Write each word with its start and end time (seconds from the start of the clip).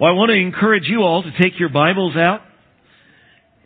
Well, 0.00 0.08
I 0.08 0.14
want 0.14 0.30
to 0.30 0.34
encourage 0.34 0.84
you 0.88 1.02
all 1.02 1.22
to 1.22 1.30
take 1.32 1.60
your 1.60 1.68
Bibles 1.68 2.16
out, 2.16 2.40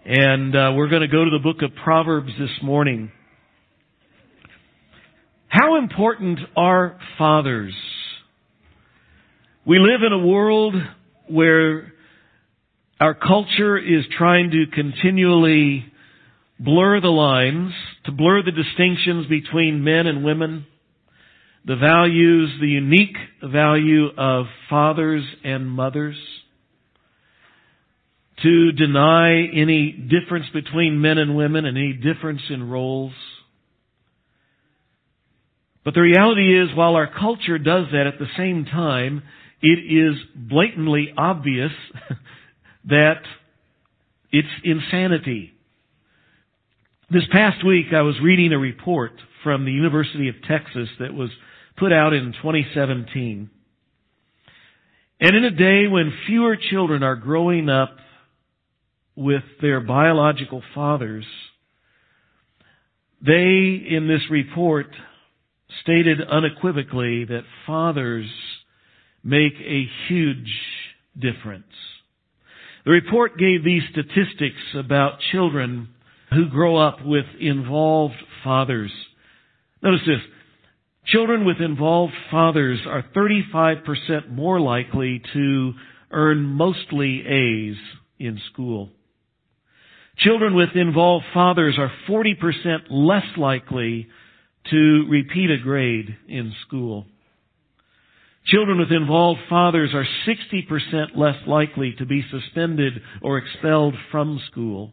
and 0.05 0.53
uh, 0.53 0.73
we're 0.75 0.89
going 0.89 1.03
to 1.03 1.07
go 1.07 1.25
to 1.25 1.31
the 1.31 1.39
book 1.39 1.63
of 1.63 1.71
Proverbs 1.85 2.33
this 2.37 2.51
morning. 2.61 3.13
How 5.47 5.77
important 5.79 6.41
are 6.57 6.99
fathers? 7.19 7.73
We 9.65 9.79
live 9.79 10.01
in 10.05 10.13
a 10.13 10.27
world 10.27 10.75
where 11.29 11.93
our 12.99 13.15
culture 13.15 13.79
is 13.79 14.05
trying 14.19 14.51
to 14.51 14.65
continually 14.75 15.85
blur 16.59 17.01
the 17.01 17.07
lines, 17.07 17.73
to 18.07 18.11
blur 18.11 18.43
the 18.43 18.51
distinctions 18.51 19.29
between 19.29 19.85
men 19.85 20.09
and 20.09 20.25
women, 20.25 20.67
the 21.65 21.77
values, 21.77 22.51
the 22.61 22.69
unique 22.69 23.17
value 23.43 24.09
of 24.17 24.47
fathers 24.69 25.25
and 25.43 25.69
mothers, 25.69 26.17
to 28.43 28.73
deny 28.73 29.47
any 29.47 29.93
difference 29.93 30.47
between 30.53 31.01
men 31.01 31.19
and 31.19 31.37
women 31.37 31.65
and 31.65 31.79
any 31.79 31.95
difference 31.95 32.43
in 32.51 32.69
roles. 32.69 33.13
But 35.85 35.95
the 35.95 36.01
reality 36.01 36.61
is, 36.61 36.75
while 36.75 36.97
our 36.97 37.07
culture 37.07 37.59
does 37.59 37.87
that 37.93 38.07
at 38.07 38.19
the 38.19 38.27
same 38.37 38.65
time, 38.65 39.23
it 39.63 39.79
is 39.79 40.17
blatantly 40.35 41.15
obvious 41.17 41.73
that 42.87 43.23
it's 44.31 44.49
insanity. 44.65 45.53
This 47.11 47.23
past 47.31 47.65
week 47.65 47.87
I 47.95 48.03
was 48.03 48.17
reading 48.23 48.53
a 48.53 48.59
report 48.59 49.13
from 49.43 49.65
the 49.65 49.73
University 49.73 50.29
of 50.29 50.35
Texas 50.49 50.89
that 50.99 51.15
was 51.15 51.31
put 51.77 51.93
out 51.93 52.13
in 52.13 52.33
2017. 52.43 53.51
And 55.21 55.37
in 55.37 55.45
a 55.45 55.51
day 55.51 55.87
when 55.87 56.13
fewer 56.27 56.57
children 56.57 57.03
are 57.03 57.17
growing 57.17 57.69
up 57.69 57.97
with 59.17 59.43
their 59.61 59.81
biological 59.81 60.63
fathers, 60.75 61.25
they, 63.25 63.85
in 63.89 64.07
this 64.09 64.23
report, 64.31 64.87
stated 65.83 66.21
unequivocally 66.21 67.25
that 67.25 67.43
fathers 67.67 68.27
make 69.23 69.55
a 69.55 69.89
huge 70.09 70.53
difference. 71.19 71.65
The 72.85 72.91
report 72.91 73.39
gave 73.39 73.65
these 73.65 73.83
statistics 73.91 74.61
about 74.75 75.21
children 75.33 75.89
who 76.31 76.49
grow 76.49 76.77
up 76.77 77.05
with 77.05 77.25
involved 77.41 78.15
fathers. 78.43 78.93
Notice 79.83 80.01
this. 80.07 80.21
Children 81.07 81.45
with 81.45 81.61
involved 81.61 82.15
fathers 82.31 82.81
are 82.87 83.05
35% 83.15 84.31
more 84.31 84.61
likely 84.61 85.23
to 85.35 85.73
earn 86.11 86.45
mostly 86.45 87.27
A's 87.27 87.77
in 88.19 88.41
school. 88.53 88.91
Children 90.19 90.55
with 90.55 90.71
involved 90.75 91.25
fathers 91.35 91.77
are 91.79 91.91
40% 92.09 92.35
less 92.91 93.27
likely 93.37 94.09
to 94.71 95.07
repeat 95.11 95.51
a 95.51 95.63
grade 95.63 96.17
in 96.29 96.53
school. 96.67 97.05
Children 98.47 98.79
with 98.79 98.93
involved 98.93 99.41
fathers 99.49 99.91
are 99.95 100.07
60% 100.27 101.17
less 101.17 101.37
likely 101.47 101.95
to 101.99 102.07
be 102.07 102.25
suspended 102.31 102.95
or 103.23 103.39
expelled 103.39 103.95
from 104.11 104.41
school. 104.51 104.93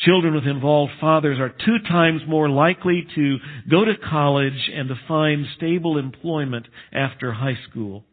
Children 0.00 0.34
with 0.34 0.44
involved 0.44 0.92
fathers 1.00 1.38
are 1.38 1.50
two 1.50 1.78
times 1.88 2.22
more 2.26 2.48
likely 2.48 3.06
to 3.14 3.36
go 3.70 3.84
to 3.84 3.94
college 4.10 4.70
and 4.74 4.88
to 4.88 4.96
find 5.06 5.46
stable 5.56 5.98
employment 5.98 6.66
after 6.92 7.32
high 7.32 7.58
school. 7.70 8.04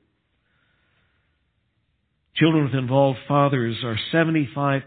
Children 2.35 2.65
with 2.65 2.75
involved 2.75 3.19
fathers 3.27 3.77
are 3.83 3.97
75% 4.13 4.83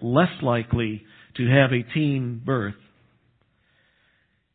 less 0.00 0.42
likely 0.42 1.04
to 1.36 1.46
have 1.46 1.72
a 1.72 1.82
teen 1.94 2.42
birth. 2.44 2.74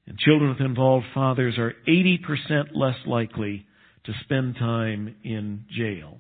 And 0.08 0.18
children 0.18 0.50
with 0.50 0.60
involved 0.62 1.06
fathers 1.14 1.58
are 1.58 1.74
80% 1.88 2.72
less 2.74 2.98
likely 3.06 3.66
to 4.06 4.14
spend 4.24 4.56
time 4.56 5.16
in 5.24 5.66
jail. 5.70 6.18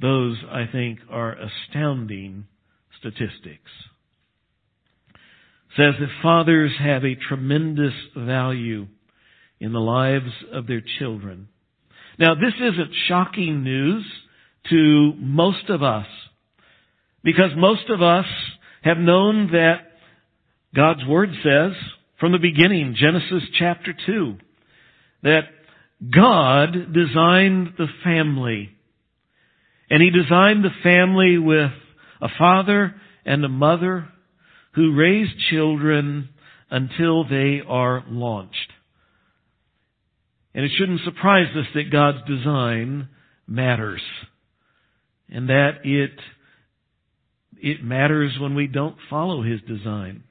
Those, 0.00 0.36
I 0.50 0.64
think, 0.72 0.98
are 1.08 1.36
astounding 1.36 2.46
statistics 2.98 3.70
says 5.76 5.94
that 5.98 6.22
fathers 6.22 6.72
have 6.78 7.04
a 7.04 7.14
tremendous 7.14 7.94
value 8.16 8.86
in 9.60 9.72
the 9.72 9.80
lives 9.80 10.32
of 10.52 10.66
their 10.66 10.82
children. 10.98 11.48
Now, 12.18 12.34
this 12.34 12.54
isn't 12.60 12.94
shocking 13.08 13.62
news 13.62 14.04
to 14.70 15.12
most 15.16 15.68
of 15.68 15.82
us 15.82 16.06
because 17.24 17.50
most 17.56 17.88
of 17.88 18.02
us 18.02 18.26
have 18.82 18.98
known 18.98 19.52
that 19.52 19.76
God's 20.74 21.04
Word 21.06 21.30
says 21.42 21.72
from 22.20 22.32
the 22.32 22.38
beginning, 22.38 22.96
Genesis 22.98 23.48
chapter 23.58 23.94
2, 24.06 24.36
that 25.22 25.42
God 26.14 26.92
designed 26.92 27.74
the 27.78 27.86
family. 28.04 28.70
And 29.88 30.02
He 30.02 30.10
designed 30.10 30.64
the 30.64 30.70
family 30.82 31.38
with 31.38 31.70
a 32.20 32.28
father 32.38 32.94
and 33.24 33.44
a 33.44 33.48
mother 33.48 34.08
who 34.74 34.94
raise 34.96 35.28
children 35.50 36.28
until 36.70 37.28
they 37.28 37.60
are 37.66 38.04
launched. 38.08 38.72
And 40.54 40.64
it 40.64 40.72
shouldn't 40.78 41.00
surprise 41.04 41.48
us 41.56 41.66
that 41.74 41.90
God's 41.90 42.26
design 42.26 43.08
matters. 43.46 44.02
And 45.28 45.48
that 45.48 45.84
it, 45.84 46.12
it 47.58 47.82
matters 47.82 48.36
when 48.40 48.54
we 48.54 48.66
don't 48.66 48.96
follow 49.08 49.42
His 49.42 49.60
design. 49.62 50.24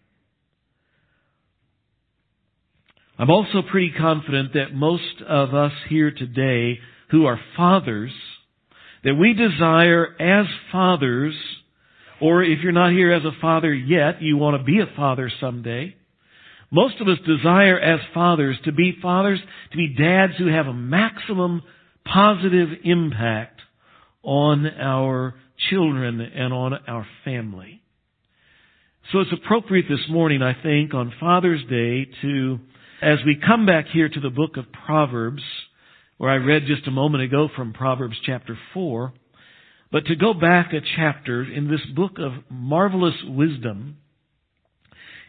I'm 3.17 3.29
also 3.29 3.61
pretty 3.69 3.91
confident 3.95 4.53
that 4.53 4.73
most 4.73 5.21
of 5.27 5.53
us 5.53 5.73
here 5.89 6.11
today 6.11 6.79
who 7.11 7.25
are 7.25 7.39
fathers, 7.55 8.11
that 9.03 9.13
we 9.15 9.33
desire 9.33 10.07
as 10.19 10.47
fathers 10.71 11.35
or 12.21 12.43
if 12.43 12.59
you're 12.61 12.71
not 12.71 12.91
here 12.91 13.11
as 13.11 13.25
a 13.25 13.39
father 13.41 13.73
yet, 13.73 14.21
you 14.21 14.37
want 14.37 14.59
to 14.59 14.63
be 14.63 14.79
a 14.79 14.95
father 14.95 15.31
someday. 15.39 15.95
Most 16.71 17.01
of 17.01 17.07
us 17.07 17.17
desire 17.25 17.79
as 17.79 17.99
fathers 18.13 18.57
to 18.63 18.71
be 18.71 18.93
fathers, 19.01 19.39
to 19.71 19.77
be 19.77 19.93
dads 19.93 20.33
who 20.37 20.47
have 20.47 20.67
a 20.67 20.73
maximum 20.73 21.63
positive 22.05 22.69
impact 22.83 23.59
on 24.23 24.65
our 24.67 25.35
children 25.69 26.21
and 26.21 26.53
on 26.53 26.73
our 26.87 27.05
family. 27.25 27.81
So 29.11 29.19
it's 29.19 29.33
appropriate 29.33 29.87
this 29.89 30.07
morning, 30.09 30.41
I 30.41 30.53
think, 30.61 30.93
on 30.93 31.11
Father's 31.19 31.63
Day 31.69 32.07
to, 32.21 32.59
as 33.01 33.17
we 33.25 33.35
come 33.45 33.65
back 33.65 33.87
here 33.91 34.07
to 34.07 34.19
the 34.19 34.29
book 34.29 34.57
of 34.57 34.65
Proverbs, 34.85 35.43
where 36.17 36.31
I 36.31 36.35
read 36.35 36.63
just 36.67 36.87
a 36.87 36.91
moment 36.91 37.23
ago 37.23 37.49
from 37.55 37.73
Proverbs 37.73 38.15
chapter 38.25 38.57
4, 38.73 39.11
but 39.91 40.05
to 40.05 40.15
go 40.15 40.33
back 40.33 40.71
a 40.73 40.79
chapter 40.95 41.43
in 41.43 41.69
this 41.69 41.85
book 41.95 42.13
of 42.17 42.31
marvelous 42.49 43.15
wisdom 43.27 43.97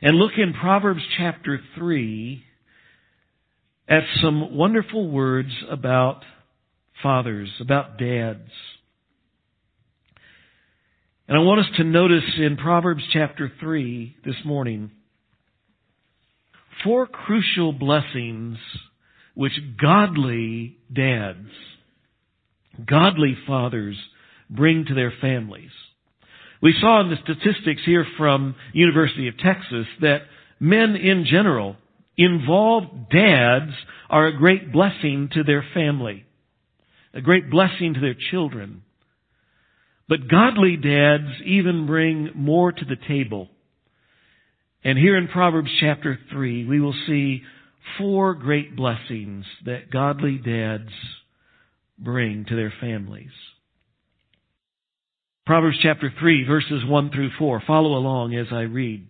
and 0.01 0.17
look 0.17 0.33
in 0.37 0.55
Proverbs 0.55 1.03
chapter 1.17 1.61
3 1.77 2.45
at 3.89 4.03
some 4.21 4.57
wonderful 4.57 5.11
words 5.11 5.51
about 5.69 6.23
fathers, 7.03 7.51
about 7.61 7.99
dads. 7.99 8.51
And 11.27 11.37
I 11.37 11.41
want 11.41 11.61
us 11.61 11.77
to 11.77 11.85
notice 11.85 12.25
in 12.39 12.57
Proverbs 12.57 13.03
chapter 13.13 13.51
3 13.61 14.17
this 14.25 14.37
morning 14.45 14.93
four 16.85 17.07
crucial 17.07 17.73
blessings 17.73 18.59
which 19.35 19.53
godly 19.81 20.77
dads, 20.93 21.49
godly 22.87 23.37
fathers 23.47 23.97
bring 24.55 24.85
to 24.87 24.95
their 24.95 25.13
families. 25.21 25.71
We 26.63 26.75
saw 26.81 27.01
in 27.01 27.11
the 27.11 27.17
statistics 27.23 27.83
here 27.85 28.07
from 28.17 28.55
University 28.73 29.27
of 29.29 29.37
Texas 29.39 29.87
that 30.01 30.23
men 30.61 30.95
in 30.95 31.27
general, 31.29 31.77
involved 32.17 33.11
dads, 33.11 33.73
are 34.09 34.29
a 34.29 34.37
great 34.37 34.73
blessing 34.73 35.29
to 35.33 35.43
their 35.43 35.65
family, 35.75 36.25
a 37.13 37.21
great 37.21 37.51
blessing 37.51 37.95
to 37.95 38.01
their 38.01 38.17
children. 38.31 38.83
But 40.09 40.29
godly 40.29 40.77
dads 40.77 41.41
even 41.45 41.87
bring 41.87 42.31
more 42.35 42.71
to 42.71 42.85
the 42.85 42.97
table. 43.09 43.49
And 44.85 44.99
here 44.99 45.17
in 45.17 45.29
Proverbs 45.29 45.71
chapter 45.81 46.19
3, 46.31 46.67
we 46.67 46.81
will 46.81 46.95
see 47.07 47.43
four 47.99 48.35
great 48.35 48.77
blessings 48.77 49.47
that 49.65 49.91
godly 49.91 50.39
dads 50.39 50.91
bring 51.99 52.45
to 52.49 52.57
their 52.57 52.73
families. 52.81 53.31
Proverbs 55.53 55.81
chapter 55.83 56.11
3 56.19 56.47
verses 56.47 56.83
1 56.83 57.11
through 57.11 57.29
4. 57.39 57.63
Follow 57.67 57.99
along 57.99 58.35
as 58.35 58.47
I 58.51 58.63
read. 58.63 59.07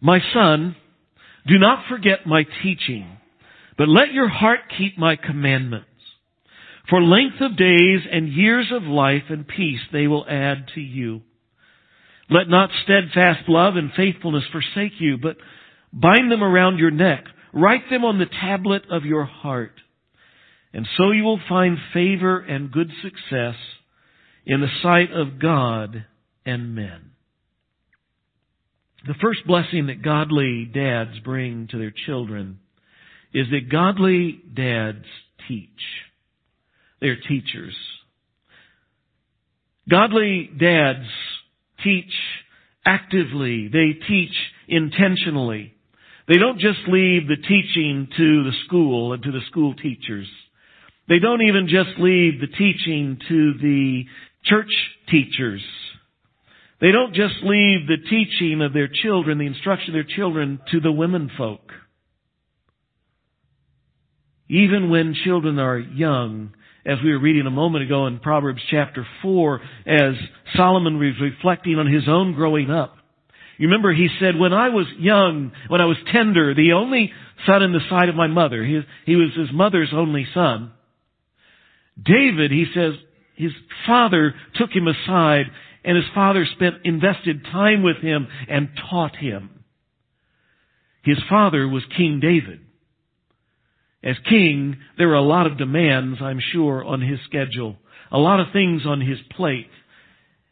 My 0.00 0.20
son, 0.32 0.74
do 1.46 1.58
not 1.58 1.84
forget 1.90 2.26
my 2.26 2.44
teaching, 2.62 3.06
but 3.76 3.90
let 3.90 4.14
your 4.14 4.30
heart 4.30 4.60
keep 4.78 4.96
my 4.96 5.16
commandments. 5.16 5.84
For 6.88 7.02
length 7.02 7.42
of 7.42 7.58
days 7.58 8.06
and 8.10 8.32
years 8.32 8.72
of 8.72 8.84
life 8.84 9.24
and 9.28 9.46
peace 9.46 9.80
they 9.92 10.06
will 10.06 10.24
add 10.26 10.68
to 10.76 10.80
you. 10.80 11.20
Let 12.30 12.48
not 12.48 12.70
steadfast 12.84 13.50
love 13.50 13.76
and 13.76 13.90
faithfulness 13.94 14.44
forsake 14.50 14.98
you, 14.98 15.18
but 15.18 15.36
bind 15.92 16.32
them 16.32 16.42
around 16.42 16.78
your 16.78 16.90
neck. 16.90 17.26
Write 17.52 17.90
them 17.90 18.06
on 18.06 18.18
the 18.18 18.24
tablet 18.24 18.84
of 18.90 19.04
your 19.04 19.26
heart. 19.26 19.74
And 20.72 20.88
so 20.96 21.10
you 21.10 21.22
will 21.22 21.40
find 21.50 21.76
favor 21.92 22.38
and 22.40 22.72
good 22.72 22.90
success 23.02 23.56
in 24.46 24.60
the 24.60 24.68
sight 24.82 25.12
of 25.12 25.40
God 25.40 26.04
and 26.44 26.74
men. 26.74 27.10
The 29.06 29.14
first 29.20 29.46
blessing 29.46 29.86
that 29.86 30.02
godly 30.02 30.64
dads 30.64 31.18
bring 31.20 31.68
to 31.70 31.78
their 31.78 31.92
children 32.06 32.60
is 33.34 33.46
that 33.50 33.70
godly 33.70 34.40
dads 34.54 35.04
teach. 35.48 35.68
They're 37.00 37.20
teachers. 37.28 37.76
Godly 39.88 40.50
dads 40.58 41.06
teach 41.84 42.12
actively. 42.84 43.68
They 43.68 43.92
teach 44.08 44.32
intentionally. 44.68 45.74
They 46.28 46.38
don't 46.38 46.58
just 46.58 46.80
leave 46.88 47.28
the 47.28 47.36
teaching 47.36 48.08
to 48.16 48.44
the 48.44 48.56
school 48.66 49.12
and 49.12 49.22
to 49.22 49.30
the 49.30 49.42
school 49.48 49.74
teachers. 49.74 50.26
They 51.08 51.20
don't 51.20 51.42
even 51.42 51.68
just 51.68 51.98
leave 51.98 52.40
the 52.40 52.48
teaching 52.48 53.18
to 53.28 53.54
the 53.60 54.04
church 54.48 54.72
teachers. 55.10 55.62
They 56.80 56.92
don't 56.92 57.14
just 57.14 57.34
leave 57.42 57.86
the 57.86 57.96
teaching 58.08 58.60
of 58.62 58.72
their 58.72 58.88
children, 58.88 59.38
the 59.38 59.46
instruction 59.46 59.90
of 59.90 59.94
their 59.94 60.16
children 60.16 60.60
to 60.72 60.80
the 60.80 60.92
women 60.92 61.30
folk. 61.36 61.72
Even 64.48 64.90
when 64.90 65.16
children 65.24 65.58
are 65.58 65.78
young, 65.78 66.52
as 66.84 66.98
we 67.02 67.10
were 67.10 67.18
reading 67.18 67.46
a 67.46 67.50
moment 67.50 67.84
ago 67.84 68.06
in 68.06 68.20
Proverbs 68.20 68.62
chapter 68.70 69.06
4, 69.22 69.60
as 69.86 70.14
Solomon 70.54 70.98
was 70.98 71.14
reflecting 71.20 71.76
on 71.76 71.92
his 71.92 72.04
own 72.08 72.34
growing 72.34 72.70
up. 72.70 72.96
You 73.58 73.68
remember 73.68 73.92
he 73.92 74.08
said, 74.20 74.38
when 74.38 74.52
I 74.52 74.68
was 74.68 74.86
young, 74.98 75.52
when 75.68 75.80
I 75.80 75.86
was 75.86 75.96
tender, 76.12 76.54
the 76.54 76.72
only 76.74 77.10
son 77.46 77.62
in 77.62 77.72
the 77.72 77.80
side 77.88 78.08
of 78.08 78.14
my 78.14 78.26
mother, 78.26 78.64
he, 78.64 78.82
he 79.06 79.16
was 79.16 79.30
his 79.36 79.50
mother's 79.52 79.90
only 79.92 80.26
son. 80.34 80.72
David, 82.00 82.50
he 82.50 82.66
says, 82.74 82.92
his 83.36 83.52
father 83.86 84.34
took 84.54 84.70
him 84.70 84.88
aside 84.88 85.46
and 85.84 85.96
his 85.96 86.06
father 86.14 86.46
spent, 86.56 86.76
invested 86.84 87.44
time 87.44 87.82
with 87.82 87.98
him 87.98 88.26
and 88.48 88.70
taught 88.90 89.16
him. 89.16 89.64
His 91.04 91.18
father 91.28 91.68
was 91.68 91.84
King 91.96 92.18
David. 92.20 92.60
As 94.02 94.16
king, 94.28 94.76
there 94.98 95.08
were 95.08 95.14
a 95.14 95.22
lot 95.22 95.46
of 95.46 95.58
demands, 95.58 96.18
I'm 96.20 96.40
sure, 96.52 96.84
on 96.84 97.00
his 97.00 97.20
schedule. 97.24 97.76
A 98.10 98.18
lot 98.18 98.40
of 98.40 98.52
things 98.52 98.82
on 98.84 99.00
his 99.00 99.18
plate. 99.36 99.70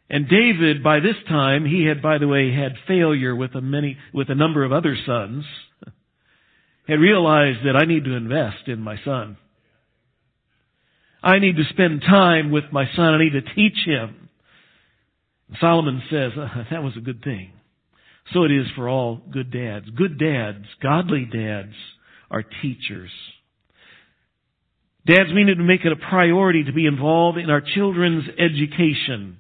And 0.09 0.29
David, 0.29 0.83
by 0.83 1.01
this 1.01 1.17
time, 1.29 1.65
he 1.65 1.87
had, 1.87 2.03
by 2.03 2.19
the 2.19 2.29
way, 2.29 2.53
had 2.53 2.75
failure 2.87 3.35
with 3.35 3.55
a 3.55 3.61
many, 3.61 3.97
with 4.13 4.29
a 4.29 4.35
number 4.35 4.65
of 4.65 4.73
other 4.73 4.97
sons, 5.07 5.45
had 6.89 7.01
realized 7.01 7.61
that 7.65 7.77
I 7.77 7.85
need 7.85 8.05
to 8.05 8.15
invest 8.15 8.69
in 8.69 8.81
my 8.81 8.99
son. 9.05 9.37
I 11.25 11.39
need 11.39 11.57
to 11.57 11.65
spend 11.71 12.03
time 12.03 12.51
with 12.51 12.65
my 12.71 12.85
son. 12.95 13.15
I 13.15 13.19
need 13.19 13.33
to 13.33 13.55
teach 13.55 13.79
him. 13.87 14.29
Solomon 15.59 16.03
says, 16.11 16.33
uh, 16.39 16.65
that 16.71 16.83
was 16.83 16.93
a 16.99 17.01
good 17.01 17.25
thing. 17.25 17.51
So 18.35 18.45
it 18.45 18.51
is 18.51 18.67
for 18.77 18.91
all 18.91 19.23
good 19.33 19.51
dads. 19.51 19.87
Good 19.89 20.19
dads, 20.19 20.67
godly 20.83 21.25
dads, 21.25 21.73
are 22.31 22.43
teachers. 22.43 23.11
Dads, 25.07 25.31
we 25.35 25.45
need 25.45 25.57
to 25.57 25.63
make 25.63 25.85
it 25.85 25.93
a 25.93 26.11
priority 26.11 26.65
to 26.65 26.73
be 26.73 26.87
involved 26.87 27.39
in 27.39 27.49
our 27.49 27.63
children's 27.75 28.25
education. 28.39 29.39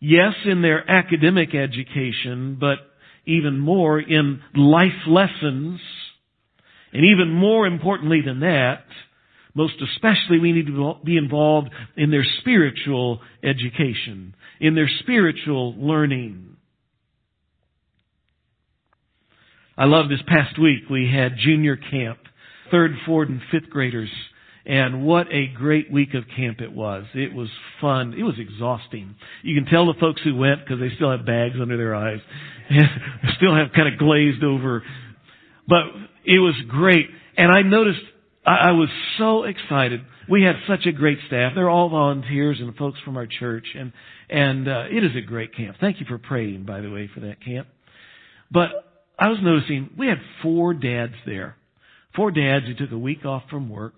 Yes, 0.00 0.34
in 0.44 0.62
their 0.62 0.88
academic 0.90 1.54
education, 1.54 2.56
but 2.60 2.78
even 3.24 3.58
more 3.58 4.00
in 4.00 4.40
life 4.54 5.06
lessons. 5.06 5.80
And 6.92 7.04
even 7.04 7.30
more 7.30 7.66
importantly 7.66 8.20
than 8.24 8.40
that, 8.40 8.84
most 9.58 9.74
especially 9.94 10.38
we 10.38 10.52
need 10.52 10.66
to 10.68 10.94
be 11.04 11.16
involved 11.16 11.68
in 11.96 12.10
their 12.12 12.24
spiritual 12.40 13.20
education, 13.42 14.34
in 14.60 14.74
their 14.76 14.88
spiritual 15.00 15.74
learning. 15.76 16.56
I 19.76 19.84
love 19.84 20.08
this 20.08 20.22
past 20.26 20.58
week 20.58 20.88
we 20.88 21.10
had 21.12 21.32
junior 21.36 21.76
camp, 21.76 22.18
third, 22.70 22.92
fourth, 23.04 23.28
and 23.28 23.40
fifth 23.50 23.68
graders 23.68 24.10
and 24.64 25.04
what 25.04 25.26
a 25.32 25.46
great 25.46 25.90
week 25.90 26.12
of 26.12 26.24
camp 26.36 26.60
it 26.60 26.70
was. 26.70 27.04
It 27.14 27.32
was 27.32 27.48
fun. 27.80 28.14
It 28.16 28.22
was 28.22 28.34
exhausting. 28.38 29.16
You 29.42 29.60
can 29.60 29.68
tell 29.68 29.86
the 29.86 29.98
folks 29.98 30.20
who 30.22 30.36
went 30.36 30.60
because 30.60 30.78
they 30.78 30.94
still 30.94 31.10
have 31.10 31.24
bags 31.24 31.56
under 31.60 31.78
their 31.78 31.94
eyes. 31.94 32.20
still 33.38 33.56
have 33.56 33.68
kind 33.74 33.92
of 33.92 33.98
glazed 33.98 34.44
over. 34.44 34.84
But 35.66 35.84
it 36.26 36.38
was 36.38 36.54
great. 36.68 37.06
And 37.38 37.50
I 37.50 37.62
noticed, 37.62 38.00
I, 38.48 38.68
I 38.68 38.72
was 38.72 38.88
so 39.18 39.44
excited. 39.44 40.00
We 40.28 40.42
had 40.42 40.56
such 40.66 40.86
a 40.86 40.92
great 40.92 41.18
staff. 41.26 41.52
They're 41.54 41.68
all 41.68 41.90
volunteers 41.90 42.58
and 42.60 42.74
folks 42.76 42.98
from 43.04 43.16
our 43.16 43.26
church. 43.26 43.66
And, 43.74 43.92
and, 44.30 44.66
uh, 44.66 44.84
it 44.90 45.04
is 45.04 45.10
a 45.16 45.20
great 45.20 45.54
camp. 45.54 45.76
Thank 45.80 46.00
you 46.00 46.06
for 46.06 46.18
praying, 46.18 46.64
by 46.64 46.80
the 46.80 46.90
way, 46.90 47.10
for 47.12 47.20
that 47.20 47.44
camp. 47.44 47.68
But 48.50 48.70
I 49.18 49.28
was 49.28 49.38
noticing 49.42 49.90
we 49.98 50.06
had 50.06 50.18
four 50.42 50.72
dads 50.72 51.14
there. 51.26 51.56
Four 52.16 52.30
dads 52.30 52.64
who 52.66 52.74
took 52.74 52.90
a 52.90 52.98
week 52.98 53.26
off 53.26 53.42
from 53.50 53.68
work 53.68 53.94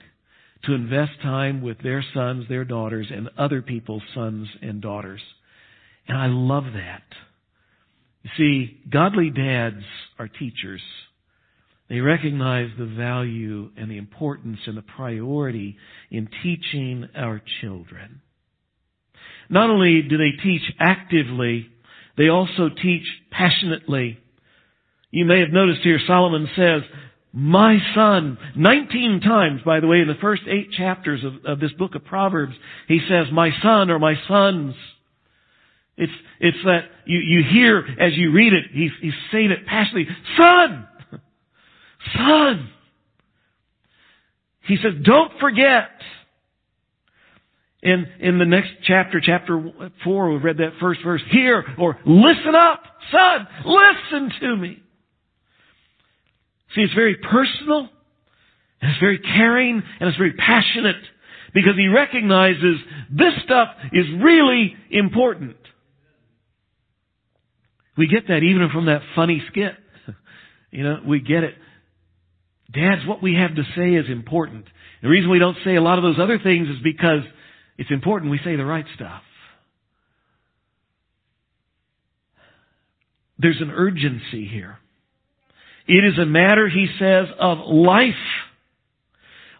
to 0.64 0.74
invest 0.74 1.12
time 1.22 1.62
with 1.62 1.78
their 1.82 2.04
sons, 2.12 2.46
their 2.48 2.64
daughters, 2.64 3.06
and 3.10 3.30
other 3.38 3.62
people's 3.62 4.02
sons 4.14 4.48
and 4.60 4.80
daughters. 4.80 5.20
And 6.08 6.18
I 6.18 6.26
love 6.26 6.64
that. 6.74 7.04
You 8.22 8.30
see, 8.36 8.80
godly 8.90 9.30
dads 9.30 9.82
are 10.18 10.28
teachers. 10.28 10.82
They 11.90 11.98
recognize 11.98 12.70
the 12.78 12.86
value 12.86 13.70
and 13.76 13.90
the 13.90 13.98
importance 13.98 14.60
and 14.66 14.76
the 14.76 14.82
priority 14.82 15.76
in 16.08 16.28
teaching 16.40 17.08
our 17.16 17.42
children. 17.60 18.22
Not 19.48 19.70
only 19.70 20.02
do 20.02 20.16
they 20.16 20.40
teach 20.40 20.62
actively, 20.78 21.68
they 22.16 22.28
also 22.28 22.68
teach 22.80 23.02
passionately. 23.32 24.18
You 25.10 25.24
may 25.24 25.40
have 25.40 25.50
noticed 25.50 25.80
here 25.82 25.98
Solomon 26.06 26.48
says, 26.56 26.82
my 27.32 27.78
son. 27.96 28.38
19 28.56 29.20
times, 29.22 29.60
by 29.64 29.80
the 29.80 29.88
way, 29.88 30.00
in 30.00 30.06
the 30.06 30.14
first 30.20 30.42
eight 30.46 30.70
chapters 30.70 31.24
of, 31.24 31.44
of 31.44 31.58
this 31.58 31.72
book 31.72 31.96
of 31.96 32.04
Proverbs, 32.04 32.54
he 32.86 33.00
says, 33.08 33.26
my 33.32 33.50
son 33.64 33.90
or 33.90 33.98
my 33.98 34.14
sons. 34.28 34.76
It's, 35.96 36.12
it's 36.38 36.58
that 36.64 36.84
you, 37.04 37.18
you 37.18 37.42
hear 37.50 37.84
as 37.98 38.12
you 38.14 38.30
read 38.30 38.52
it, 38.52 38.66
he's, 38.72 38.92
he's 39.00 39.12
saying 39.32 39.50
it 39.50 39.66
passionately, 39.66 40.06
son! 40.40 40.86
Son! 42.16 42.70
He 44.66 44.76
says, 44.76 44.92
don't 45.02 45.32
forget. 45.40 45.88
In, 47.82 48.06
in 48.20 48.38
the 48.38 48.44
next 48.44 48.68
chapter, 48.84 49.22
chapter 49.24 49.72
four, 50.04 50.30
we 50.30 50.36
read 50.36 50.58
that 50.58 50.74
first 50.80 51.00
verse, 51.02 51.22
hear 51.30 51.64
or 51.78 51.98
listen 52.04 52.54
up, 52.54 52.82
son, 53.10 53.48
listen 53.64 54.30
to 54.40 54.56
me. 54.56 54.82
See, 56.74 56.82
it's 56.82 56.92
very 56.92 57.16
personal, 57.16 57.88
and 58.82 58.90
it's 58.90 59.00
very 59.00 59.18
caring, 59.18 59.82
and 59.98 60.08
it's 60.08 60.18
very 60.18 60.34
passionate, 60.34 61.02
because 61.54 61.72
he 61.76 61.88
recognizes 61.88 62.76
this 63.10 63.32
stuff 63.44 63.68
is 63.92 64.04
really 64.22 64.76
important. 64.90 65.56
We 67.96 68.06
get 68.08 68.28
that 68.28 68.42
even 68.42 68.68
from 68.72 68.86
that 68.86 69.02
funny 69.14 69.42
skit. 69.50 69.74
You 70.72 70.84
know, 70.84 71.00
we 71.04 71.18
get 71.18 71.42
it. 71.42 71.54
Dads, 72.72 73.06
what 73.06 73.22
we 73.22 73.34
have 73.34 73.56
to 73.56 73.62
say 73.76 73.94
is 73.94 74.06
important. 74.08 74.66
The 75.02 75.08
reason 75.08 75.30
we 75.30 75.38
don't 75.38 75.56
say 75.64 75.76
a 75.76 75.82
lot 75.82 75.98
of 75.98 76.04
those 76.04 76.20
other 76.20 76.38
things 76.38 76.68
is 76.68 76.82
because 76.82 77.22
it's 77.78 77.90
important 77.90 78.30
we 78.30 78.40
say 78.44 78.56
the 78.56 78.64
right 78.64 78.84
stuff. 78.94 79.22
There's 83.38 83.60
an 83.60 83.70
urgency 83.70 84.46
here. 84.46 84.78
It 85.88 86.04
is 86.04 86.18
a 86.18 86.26
matter, 86.26 86.68
he 86.68 86.86
says, 86.98 87.26
of 87.38 87.58
life. 87.66 88.12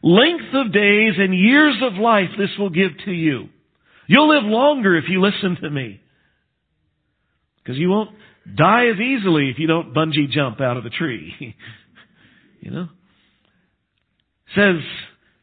Length 0.02 0.54
of 0.54 0.72
days 0.72 1.14
and 1.18 1.34
years 1.34 1.76
of 1.82 1.94
life 1.94 2.28
this 2.38 2.50
will 2.58 2.70
give 2.70 2.92
to 3.06 3.10
you. 3.10 3.48
You'll 4.06 4.28
live 4.28 4.44
longer 4.44 4.96
if 4.96 5.04
you 5.08 5.20
listen 5.22 5.56
to 5.62 5.70
me. 5.70 6.00
Because 7.62 7.78
you 7.78 7.88
won't 7.88 8.10
die 8.54 8.88
as 8.88 9.00
easily 9.00 9.48
if 9.50 9.58
you 9.58 9.66
don't 9.66 9.94
bungee 9.94 10.30
jump 10.30 10.60
out 10.60 10.76
of 10.76 10.84
the 10.84 10.90
tree. 10.90 11.56
you 12.60 12.70
know? 12.70 12.88
Says, 14.54 14.82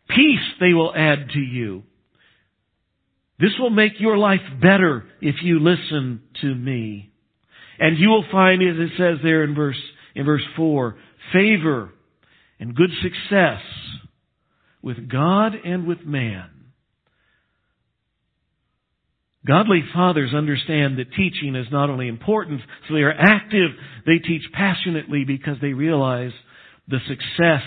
peace 0.09 0.39
they 0.59 0.73
will 0.73 0.93
add 0.95 1.29
to 1.33 1.39
you. 1.39 1.83
This 3.39 3.51
will 3.59 3.69
make 3.69 3.99
your 3.99 4.17
life 4.17 4.41
better 4.61 5.05
if 5.21 5.35
you 5.43 5.59
listen 5.59 6.21
to 6.41 6.53
me. 6.53 7.11
And 7.79 7.97
you 7.97 8.09
will 8.09 8.25
find, 8.31 8.61
as 8.63 8.75
it 8.77 8.91
says 8.97 9.19
there 9.23 9.43
in 9.43 9.53
verse 9.53 9.77
in 10.15 10.25
verse 10.25 10.43
4, 10.55 10.95
favor 11.31 11.91
and 12.59 12.75
good 12.75 12.89
success 13.03 13.61
with 14.81 15.07
God 15.07 15.53
and 15.63 15.85
with 15.85 16.03
man. 16.03 16.49
Godly 19.45 19.83
fathers 19.93 20.33
understand 20.33 20.97
that 20.97 21.13
teaching 21.15 21.55
is 21.55 21.67
not 21.71 21.89
only 21.89 22.07
important, 22.07 22.61
so 22.87 22.95
they 22.95 23.01
are 23.01 23.13
active, 23.13 23.71
they 24.05 24.17
teach 24.17 24.41
passionately 24.53 25.23
because 25.23 25.57
they 25.61 25.73
realize 25.73 26.31
the 26.87 26.99
success 27.07 27.61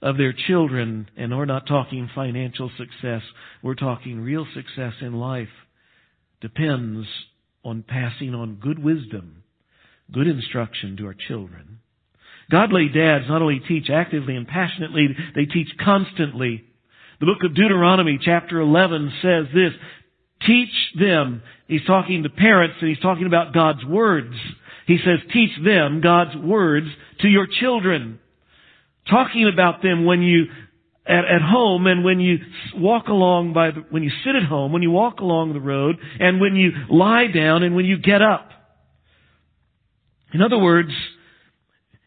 of 0.00 0.16
their 0.16 0.32
children, 0.32 1.08
and 1.16 1.36
we're 1.36 1.44
not 1.44 1.66
talking 1.66 2.08
financial 2.14 2.70
success, 2.78 3.22
we're 3.62 3.74
talking 3.74 4.20
real 4.20 4.46
success 4.54 4.94
in 5.00 5.14
life, 5.14 5.48
depends 6.40 7.06
on 7.64 7.82
passing 7.82 8.34
on 8.34 8.54
good 8.56 8.78
wisdom, 8.78 9.42
good 10.12 10.28
instruction 10.28 10.96
to 10.96 11.06
our 11.06 11.16
children. 11.26 11.80
Godly 12.50 12.88
dads 12.88 13.24
not 13.28 13.42
only 13.42 13.60
teach 13.66 13.90
actively 13.90 14.36
and 14.36 14.46
passionately, 14.46 15.08
they 15.34 15.44
teach 15.44 15.68
constantly. 15.84 16.64
The 17.20 17.26
book 17.26 17.42
of 17.44 17.54
Deuteronomy 17.54 18.18
chapter 18.22 18.60
11 18.60 19.12
says 19.20 19.46
this, 19.52 19.72
teach 20.46 20.70
them. 20.98 21.42
He's 21.66 21.84
talking 21.84 22.22
to 22.22 22.30
parents 22.30 22.76
and 22.80 22.88
he's 22.88 23.00
talking 23.00 23.26
about 23.26 23.52
God's 23.52 23.84
words. 23.84 24.34
He 24.86 24.98
says, 24.98 25.18
teach 25.32 25.50
them 25.62 26.00
God's 26.00 26.36
words 26.36 26.86
to 27.20 27.28
your 27.28 27.46
children. 27.60 28.20
Talking 29.10 29.50
about 29.52 29.82
them 29.82 30.04
when 30.04 30.22
you, 30.22 30.46
at, 31.06 31.24
at 31.24 31.42
home 31.42 31.86
and 31.86 32.04
when 32.04 32.20
you 32.20 32.38
walk 32.74 33.08
along 33.08 33.52
by 33.52 33.70
the, 33.70 33.84
when 33.90 34.02
you 34.02 34.10
sit 34.24 34.34
at 34.36 34.42
home, 34.42 34.72
when 34.72 34.82
you 34.82 34.90
walk 34.90 35.20
along 35.20 35.52
the 35.52 35.60
road, 35.60 35.96
and 36.20 36.40
when 36.40 36.56
you 36.56 36.70
lie 36.90 37.26
down 37.26 37.62
and 37.62 37.74
when 37.74 37.84
you 37.84 37.98
get 37.98 38.22
up. 38.22 38.50
In 40.32 40.42
other 40.42 40.58
words, 40.58 40.90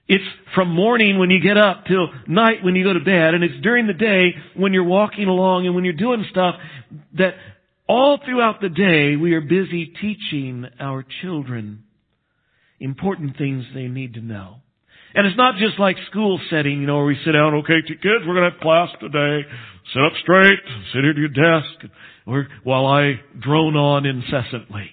it's 0.08 0.24
from 0.54 0.70
morning 0.70 1.18
when 1.20 1.30
you 1.30 1.40
get 1.42 1.58
up 1.58 1.86
till 1.88 2.10
night 2.28 2.64
when 2.64 2.76
you 2.76 2.84
go 2.84 2.94
to 2.94 3.00
bed, 3.00 3.34
and 3.34 3.44
it's 3.44 3.62
during 3.64 3.88
the 3.88 3.94
day 3.94 4.36
when 4.56 4.74
you're 4.74 4.84
walking 4.84 5.28
along 5.28 5.66
and 5.66 5.74
when 5.74 5.86
you're 5.86 5.94
doing 5.94 6.26
stuff 6.30 6.56
that 7.14 7.34
all 7.88 8.20
throughout 8.24 8.62
the 8.62 8.70
day 8.70 9.16
we 9.16 9.34
are 9.34 9.42
busy 9.42 9.94
teaching 10.02 10.66
our 10.80 11.06
children 11.22 11.84
important 12.80 13.38
things 13.38 13.64
they 13.74 13.88
need 13.88 14.16
to 14.16 14.22
know. 14.22 14.61
And 15.14 15.28
it's 15.28 15.38
not 15.38 15.56
just 15.58 15.78
like 15.80 15.98
school 16.10 16.40
setting, 16.50 16.80
you 16.80 16.88
know, 16.88 16.98
where 16.98 17.06
we 17.06 17.18
sit 17.26 17.34
down, 17.34 17.56
okay, 17.56 17.82
kids, 17.88 18.24
we're 18.26 18.36
going 18.36 18.50
to 18.50 18.52
have 18.52 18.62
class 18.62 18.90
today. 19.00 19.48
Sit 19.94 20.04
up 20.04 20.14
straight, 20.22 20.60
sit 20.94 21.04
at 21.04 21.18
your 21.18 21.28
desk, 21.28 21.94
or 22.26 22.48
while 22.64 22.86
I 22.86 23.20
drone 23.40 23.76
on 23.76 24.06
incessantly. 24.06 24.90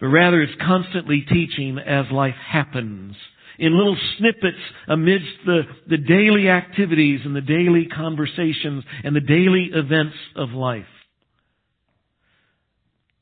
But 0.00 0.08
rather 0.08 0.42
it's 0.42 0.60
constantly 0.60 1.24
teaching 1.28 1.78
as 1.78 2.06
life 2.10 2.34
happens. 2.34 3.16
In 3.58 3.76
little 3.76 3.96
snippets 4.18 4.56
amidst 4.88 5.44
the, 5.44 5.62
the 5.88 5.98
daily 5.98 6.48
activities 6.48 7.20
and 7.24 7.36
the 7.36 7.42
daily 7.42 7.86
conversations 7.86 8.84
and 9.04 9.14
the 9.14 9.20
daily 9.20 9.70
events 9.72 10.16
of 10.34 10.50
life. 10.50 10.84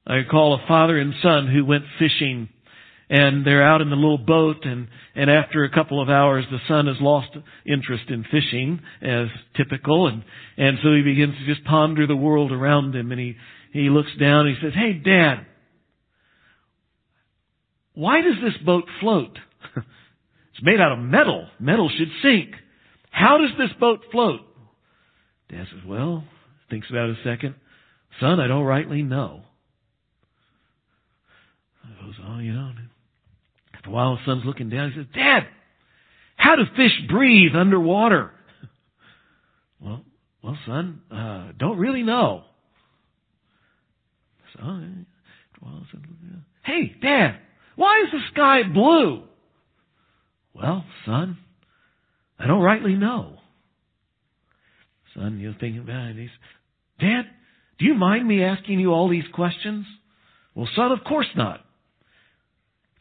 I 0.06 0.14
recall 0.14 0.54
a 0.54 0.66
father 0.66 0.98
and 0.98 1.12
son 1.22 1.48
who 1.48 1.64
went 1.64 1.84
fishing 1.98 2.48
and 3.10 3.46
they're 3.46 3.62
out 3.62 3.80
in 3.80 3.90
the 3.90 3.96
little 3.96 4.18
boat 4.18 4.64
and, 4.64 4.88
and 5.14 5.30
after 5.30 5.64
a 5.64 5.70
couple 5.70 6.02
of 6.02 6.08
hours 6.08 6.44
the 6.50 6.58
son 6.68 6.86
has 6.86 6.96
lost 7.00 7.28
interest 7.64 8.04
in 8.08 8.24
fishing 8.30 8.80
as 9.00 9.28
typical 9.56 10.08
and, 10.08 10.24
and 10.56 10.78
so 10.82 10.94
he 10.94 11.02
begins 11.02 11.34
to 11.38 11.46
just 11.46 11.64
ponder 11.66 12.06
the 12.06 12.16
world 12.16 12.52
around 12.52 12.94
him 12.94 13.10
and 13.10 13.20
he, 13.20 13.36
he 13.72 13.88
looks 13.90 14.10
down 14.20 14.46
and 14.46 14.56
he 14.56 14.62
says, 14.62 14.74
Hey 14.74 14.92
dad, 14.92 15.46
why 17.94 18.20
does 18.20 18.36
this 18.42 18.62
boat 18.64 18.84
float? 19.00 19.38
it's 19.76 20.62
made 20.62 20.80
out 20.80 20.92
of 20.92 20.98
metal. 20.98 21.48
Metal 21.58 21.90
should 21.96 22.10
sink. 22.22 22.54
How 23.10 23.38
does 23.38 23.50
this 23.58 23.76
boat 23.80 24.00
float? 24.12 24.40
Dad 25.50 25.66
says, 25.72 25.84
well, 25.86 26.24
thinks 26.70 26.88
about 26.90 27.08
it 27.08 27.16
a 27.18 27.24
second. 27.24 27.54
Son, 28.20 28.38
I 28.38 28.46
don't 28.46 28.64
rightly 28.64 29.02
know. 29.02 29.42
Goes, 32.00 32.14
oh, 32.26 32.38
you 32.38 32.52
know. 32.52 32.70
The 33.90 34.16
son's 34.26 34.44
looking 34.44 34.70
down. 34.70 34.92
He 34.92 34.98
says, 34.98 35.06
Dad, 35.14 35.40
how 36.36 36.56
do 36.56 36.62
fish 36.76 36.92
breathe 37.08 37.54
underwater? 37.54 38.32
well, 39.80 40.02
well, 40.42 40.58
son, 40.66 41.00
uh, 41.10 41.52
don't 41.58 41.78
really 41.78 42.02
know. 42.02 42.44
So, 44.54 44.62
well, 45.62 45.82
hey, 46.64 46.94
Dad, 47.02 47.38
why 47.76 48.02
is 48.04 48.12
the 48.12 48.20
sky 48.32 48.62
blue? 48.72 49.24
Well, 50.54 50.84
son, 51.06 51.38
I 52.38 52.46
don't 52.46 52.62
rightly 52.62 52.94
know. 52.94 53.38
Son, 55.14 55.38
you're 55.40 55.54
thinking 55.58 55.80
about 55.80 56.10
it. 56.10 56.16
He's, 56.16 56.30
Dad, 57.00 57.22
do 57.78 57.86
you 57.86 57.94
mind 57.94 58.26
me 58.26 58.42
asking 58.42 58.80
you 58.80 58.92
all 58.92 59.08
these 59.08 59.24
questions? 59.32 59.86
Well, 60.54 60.68
son, 60.74 60.92
of 60.92 61.04
course 61.04 61.28
not. 61.36 61.60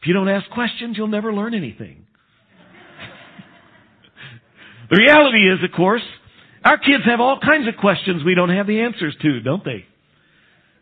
If 0.00 0.06
you 0.06 0.14
don't 0.14 0.28
ask 0.28 0.48
questions, 0.50 0.96
you'll 0.96 1.08
never 1.08 1.32
learn 1.32 1.54
anything. 1.54 2.06
the 4.90 4.96
reality 4.96 5.38
is, 5.38 5.58
of 5.64 5.76
course, 5.76 6.02
our 6.64 6.78
kids 6.78 7.04
have 7.06 7.20
all 7.20 7.38
kinds 7.40 7.68
of 7.68 7.74
questions 7.80 8.22
we 8.24 8.34
don't 8.34 8.54
have 8.54 8.66
the 8.66 8.80
answers 8.80 9.16
to, 9.22 9.40
don't 9.40 9.64
they? 9.64 9.84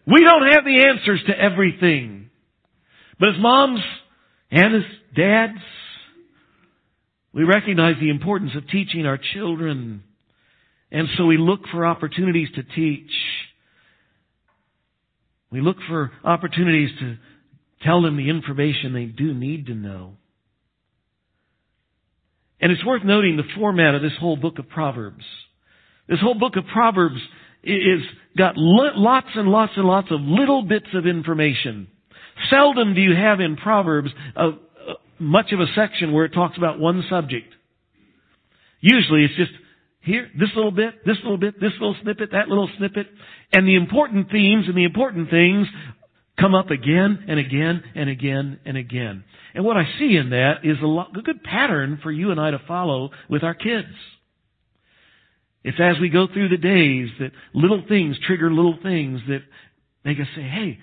We 0.07 0.23
don't 0.23 0.53
have 0.53 0.65
the 0.65 0.85
answers 0.85 1.23
to 1.27 1.39
everything. 1.39 2.31
But 3.19 3.31
as 3.31 3.35
moms 3.39 3.81
and 4.51 4.77
as 4.77 4.83
dads, 5.15 5.59
we 7.33 7.45
recognize 7.45 7.97
the 8.01 8.11
importance 8.11 8.53
of 8.57 8.69
teaching 8.69 9.07
our 9.07 9.19
children. 9.35 10.03
And 10.91 11.09
so 11.17 11.27
we 11.27 11.39
look 11.39 11.61
for 11.73 11.85
opportunities 11.85 12.49
to 12.55 12.63
teach. 12.63 13.11
We 15.51 15.61
look 15.61 15.77
for 15.89 16.13
opportunities 16.25 16.91
to 17.01 17.17
tell 17.83 18.03
them 18.03 18.17
the 18.17 18.31
information 18.31 18.93
they 18.93 19.05
do 19.05 19.35
need 19.35 19.67
to 19.67 19.75
know. 19.75 20.15
And 22.61 22.73
it's 22.73 22.85
worth 22.85 23.05
noting 23.05 23.37
the 23.37 23.43
format 23.57 23.95
of 23.95 24.03
this 24.03 24.17
whole 24.19 24.37
book 24.37 24.59
of 24.59 24.69
Proverbs. 24.69 25.25
This 26.09 26.21
whole 26.21 26.35
book 26.35 26.57
of 26.57 26.65
Proverbs 26.73 27.21
is 27.63 28.01
got 28.37 28.55
lots 28.57 29.29
and 29.35 29.49
lots 29.49 29.73
and 29.77 29.87
lots 29.87 30.09
of 30.11 30.21
little 30.21 30.63
bits 30.63 30.87
of 30.95 31.07
information. 31.07 31.89
Seldom 32.51 32.95
do 32.95 33.01
you 33.01 33.15
have 33.15 33.41
in 33.41 33.57
Proverbs 33.57 34.11
a, 34.37 34.51
much 35.19 35.53
of 35.53 35.61
a 35.61 35.67
section 35.75 36.13
where 36.13 36.25
it 36.25 36.33
talks 36.33 36.57
about 36.57 36.79
one 36.79 37.05
subject. 37.11 37.53
Usually 38.81 39.25
it's 39.25 39.37
just 39.37 39.53
here, 40.01 40.31
this 40.39 40.51
little 40.55 40.71
bit, 40.71 41.05
this 41.05 41.17
little 41.25 41.39
bit, 41.39 41.61
this 41.61 41.73
little 41.81 41.97
snippet, 42.03 42.31
that 42.33 42.49
little 42.49 42.71
snippet, 42.79 43.09
and 43.53 43.67
the 43.67 43.75
important 43.75 44.31
themes 44.31 44.67
and 44.69 44.77
the 44.77 44.85
important 44.85 45.31
things 45.31 45.67
come 46.39 46.55
up 46.55 46.71
again 46.71 47.25
and 47.29 47.39
again 47.39 47.83
and 47.95 48.11
again 48.11 48.59
and 48.65 48.77
again. 48.77 49.25
And 49.55 49.65
what 49.65 49.77
I 49.77 49.85
see 49.99 50.17
in 50.17 50.31
that 50.31 50.65
is 50.65 50.77
a, 50.83 50.87
lot, 50.87 51.17
a 51.17 51.23
good 51.23 51.43
pattern 51.43 51.99
for 52.03 52.13
you 52.13 52.31
and 52.31 52.41
I 52.41 52.51
to 52.51 52.61
follow 52.69 53.11
with 53.29 53.43
our 53.43 53.55
kids. 53.55 53.89
It's 55.65 55.79
as 55.81 56.01
we 56.01 56.11
go 56.11 56.27
through 56.33 56.51
the 56.51 56.57
days 56.57 57.09
that 57.19 57.33
little 57.55 57.83
things 57.89 58.17
trigger 58.27 58.53
little 58.53 58.79
things 58.83 59.21
that 59.29 59.41
make 60.05 60.21
us 60.21 60.27
say, 60.37 60.43
hey, 60.43 60.79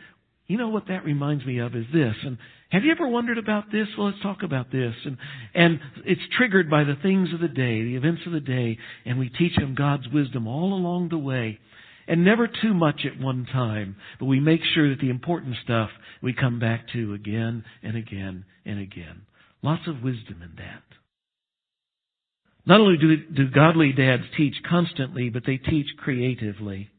you 0.48 0.58
know 0.58 0.70
what 0.70 0.88
that 0.88 1.06
reminds 1.06 1.46
me 1.46 1.60
of 1.60 1.76
is 1.76 1.86
this. 1.94 2.16
And 2.26 2.38
have 2.70 2.84
you 2.84 2.92
ever 2.92 3.08
wondered 3.08 3.38
about 3.38 3.72
this? 3.72 3.88
Well, 3.98 4.08
let's 4.08 4.22
talk 4.22 4.44
about 4.44 4.72
this. 4.72 4.94
And, 5.06 5.18
and 5.54 5.80
it's 6.06 6.22
triggered 6.38 6.70
by 6.70 6.84
the 6.84 6.98
things 7.02 7.34
of 7.34 7.40
the 7.40 7.48
day, 7.48 7.84
the 7.84 7.96
events 7.96 8.24
of 8.26 8.34
the 8.34 8.40
day, 8.42 8.78
and 9.06 9.20
we 9.20 9.30
teach 9.30 9.56
them 9.56 9.76
God's 9.76 10.10
wisdom 10.10 10.48
all 10.48 10.74
along 10.74 11.10
the 11.10 11.18
way. 11.18 11.60
And 12.08 12.26
never 12.26 12.48
too 12.48 12.74
much 12.74 13.02
at 13.06 13.22
one 13.22 13.46
time, 13.52 13.96
but 14.20 14.26
we 14.26 14.40
make 14.40 14.62
sure 14.74 14.90
that 14.90 15.00
the 15.00 15.10
important 15.10 15.56
stuff 15.64 15.90
we 16.22 16.34
come 16.34 16.60
back 16.60 16.88
to 16.94 17.14
again 17.14 17.64
and 17.82 17.96
again 17.96 18.46
and 18.66 18.80
again. 18.80 19.22
Lots 19.62 19.88
of 19.88 20.04
wisdom 20.04 20.42
in 20.42 20.52
that. 20.58 20.84
Not 22.66 22.82
only 22.82 22.98
do, 22.98 23.18
do 23.18 23.50
godly 23.50 23.94
dads 23.94 24.24
teach 24.38 24.56
constantly, 24.70 25.30
but 25.30 25.44
they 25.46 25.58
teach 25.58 25.88
creatively. 25.98 26.90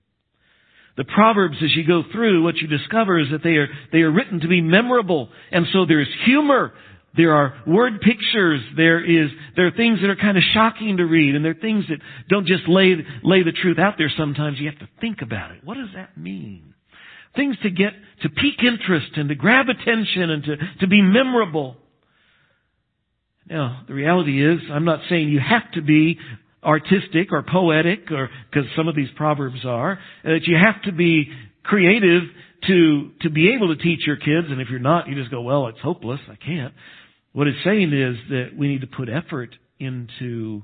The 0.97 1.05
Proverbs, 1.05 1.57
as 1.63 1.75
you 1.75 1.87
go 1.87 2.03
through, 2.13 2.45
what 2.45 2.57
you 2.57 2.69
discover 2.69 3.19
is 3.19 3.27
that 3.33 3.43
they 3.43 3.57
are, 3.57 3.69
they 3.93 3.99
are 3.99 4.13
written 4.13 4.41
to 4.41 4.49
be 4.49 4.61
memorable. 4.61 5.29
And 5.51 5.67
so 5.73 5.87
there's 5.87 6.09
humor. 6.25 6.73
There 7.17 7.35
are 7.35 7.55
word 7.67 8.01
pictures. 8.01 8.61
There 8.77 9.05
is, 9.05 9.31
there 9.57 9.67
are 9.67 9.71
things 9.71 10.01
that 10.01 10.11
are 10.11 10.17
kind 10.17 10.37
of 10.37 10.43
shocking 10.53 10.97
to 10.97 11.05
read. 11.05 11.35
And 11.35 11.45
there 11.45 11.53
are 11.53 11.61
things 11.61 11.85
that 11.89 11.99
don't 12.29 12.47
just 12.47 12.69
lay, 12.69 12.97
lay 13.23 13.43
the 13.43 13.53
truth 13.53 13.79
out 13.79 13.95
there 13.99 14.11
sometimes. 14.17 14.59
You 14.59 14.71
have 14.71 14.81
to 14.81 14.89
think 15.01 15.23
about 15.23 15.53
it. 15.53 15.63
What 15.65 15.77
does 15.77 15.91
that 15.95 16.19
mean? 16.19 16.75
Things 17.37 17.57
to 17.63 17.71
get, 17.71 17.93
to 18.23 18.29
pique 18.29 18.63
interest 18.63 19.13
and 19.17 19.29
to 19.29 19.35
grab 19.35 19.67
attention 19.69 20.31
and 20.31 20.45
to, 20.45 20.57
to 20.81 20.87
be 20.87 21.03
memorable. 21.03 21.77
Now, 23.49 23.83
the 23.87 23.95
reality 23.95 24.45
is, 24.45 24.61
I'm 24.73 24.85
not 24.85 25.01
saying 25.09 25.29
you 25.29 25.41
have 25.41 25.71
to 25.73 25.83
be 25.83 26.19
artistic 26.65 27.31
or 27.31 27.43
poetic 27.43 28.11
or 28.11 28.31
because 28.51 28.69
some 28.77 28.89
of 28.89 28.97
these 28.97 29.09
proverbs 29.17 29.65
are 29.65 29.93
uh, 29.93 30.29
that 30.31 30.47
you 30.47 30.57
have 30.57 30.81
to 30.83 30.93
be 30.93 31.31
creative 31.63 32.23
to 32.67 33.11
to 33.21 33.31
be 33.31 33.53
able 33.55 33.75
to 33.75 33.83
teach 33.83 34.07
your 34.07 34.17
kids 34.17 34.47
and 34.49 34.61
if 34.61 34.69
you're 34.71 34.79
not 34.79 35.07
you 35.07 35.15
just 35.15 35.31
go 35.31 35.43
well 35.43 35.67
it's 35.69 35.79
hopeless 35.81 36.21
i 36.31 36.37
can't 36.37 36.73
what 37.35 37.49
it's 37.49 37.59
saying 37.65 37.93
is 37.93 38.17
that 38.31 38.51
we 38.57 38.69
need 38.69 38.81
to 38.81 38.87
put 38.87 39.09
effort 39.09 39.55
into 39.81 40.63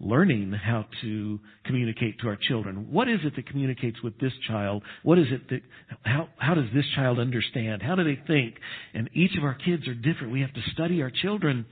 learning 0.00 0.52
how 0.52 0.84
to 1.02 1.38
communicate 1.64 2.18
to 2.18 2.26
our 2.26 2.36
children. 2.36 2.90
What 2.90 3.08
is 3.08 3.20
it 3.22 3.36
that 3.36 3.46
communicates 3.46 4.02
with 4.02 4.18
this 4.18 4.32
child? 4.48 4.82
What 5.04 5.18
is 5.18 5.26
it 5.30 5.48
that, 5.50 5.60
how, 6.02 6.28
how 6.36 6.54
does 6.54 6.64
this 6.74 6.86
child 6.96 7.20
understand? 7.20 7.80
How 7.82 7.94
do 7.94 8.02
they 8.02 8.20
think? 8.26 8.56
And 8.92 9.08
each 9.14 9.36
of 9.38 9.44
our 9.44 9.54
kids 9.54 9.86
are 9.86 9.94
different. 9.94 10.32
We 10.32 10.40
have 10.40 10.52
to 10.54 10.62
study 10.72 11.00
our 11.00 11.10
children 11.10 11.66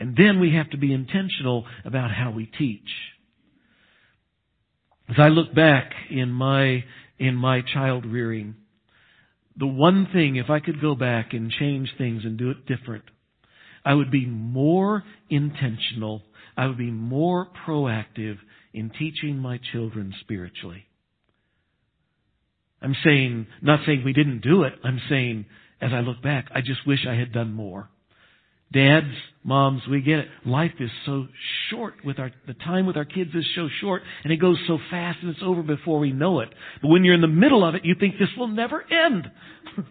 and 0.00 0.16
then 0.16 0.40
we 0.40 0.54
have 0.54 0.70
to 0.70 0.78
be 0.78 0.92
intentional 0.92 1.66
about 1.84 2.10
how 2.10 2.30
we 2.30 2.46
teach. 2.46 2.88
As 5.08 5.16
I 5.18 5.28
look 5.28 5.54
back 5.54 5.92
in 6.10 6.30
my, 6.30 6.82
in 7.18 7.34
my 7.34 7.60
child 7.60 8.06
rearing, 8.06 8.54
the 9.56 9.66
one 9.66 10.08
thing, 10.14 10.36
if 10.36 10.48
I 10.48 10.60
could 10.60 10.80
go 10.80 10.94
back 10.94 11.34
and 11.34 11.50
change 11.50 11.92
things 11.98 12.24
and 12.24 12.38
do 12.38 12.50
it 12.50 12.64
different, 12.66 13.04
I 13.84 13.94
would 13.94 14.10
be 14.10 14.26
more 14.26 15.04
intentional 15.28 16.22
I 16.56 16.66
would 16.66 16.78
be 16.78 16.90
more 16.90 17.48
proactive 17.66 18.36
in 18.72 18.90
teaching 18.90 19.38
my 19.38 19.58
children 19.72 20.14
spiritually. 20.20 20.84
I'm 22.80 22.96
saying, 23.04 23.46
not 23.62 23.80
saying 23.86 24.02
we 24.04 24.12
didn't 24.12 24.40
do 24.40 24.64
it. 24.64 24.74
I'm 24.82 25.00
saying, 25.08 25.46
as 25.80 25.92
I 25.92 26.00
look 26.00 26.22
back, 26.22 26.46
I 26.54 26.60
just 26.60 26.86
wish 26.86 27.06
I 27.08 27.14
had 27.14 27.32
done 27.32 27.52
more. 27.52 27.88
Dads, 28.72 29.14
moms, 29.44 29.82
we 29.88 30.00
get 30.00 30.20
it. 30.20 30.28
Life 30.46 30.72
is 30.80 30.90
so 31.04 31.26
short 31.70 31.94
with 32.04 32.18
our, 32.18 32.32
the 32.46 32.54
time 32.54 32.86
with 32.86 32.96
our 32.96 33.04
kids 33.04 33.30
is 33.34 33.46
so 33.54 33.68
short 33.80 34.02
and 34.24 34.32
it 34.32 34.38
goes 34.38 34.56
so 34.66 34.78
fast 34.90 35.18
and 35.20 35.30
it's 35.30 35.42
over 35.44 35.62
before 35.62 35.98
we 35.98 36.10
know 36.10 36.40
it. 36.40 36.48
But 36.80 36.88
when 36.88 37.04
you're 37.04 37.14
in 37.14 37.20
the 37.20 37.28
middle 37.28 37.64
of 37.68 37.74
it, 37.74 37.84
you 37.84 37.94
think 37.98 38.14
this 38.18 38.30
will 38.36 38.48
never 38.48 38.82
end. 38.82 39.30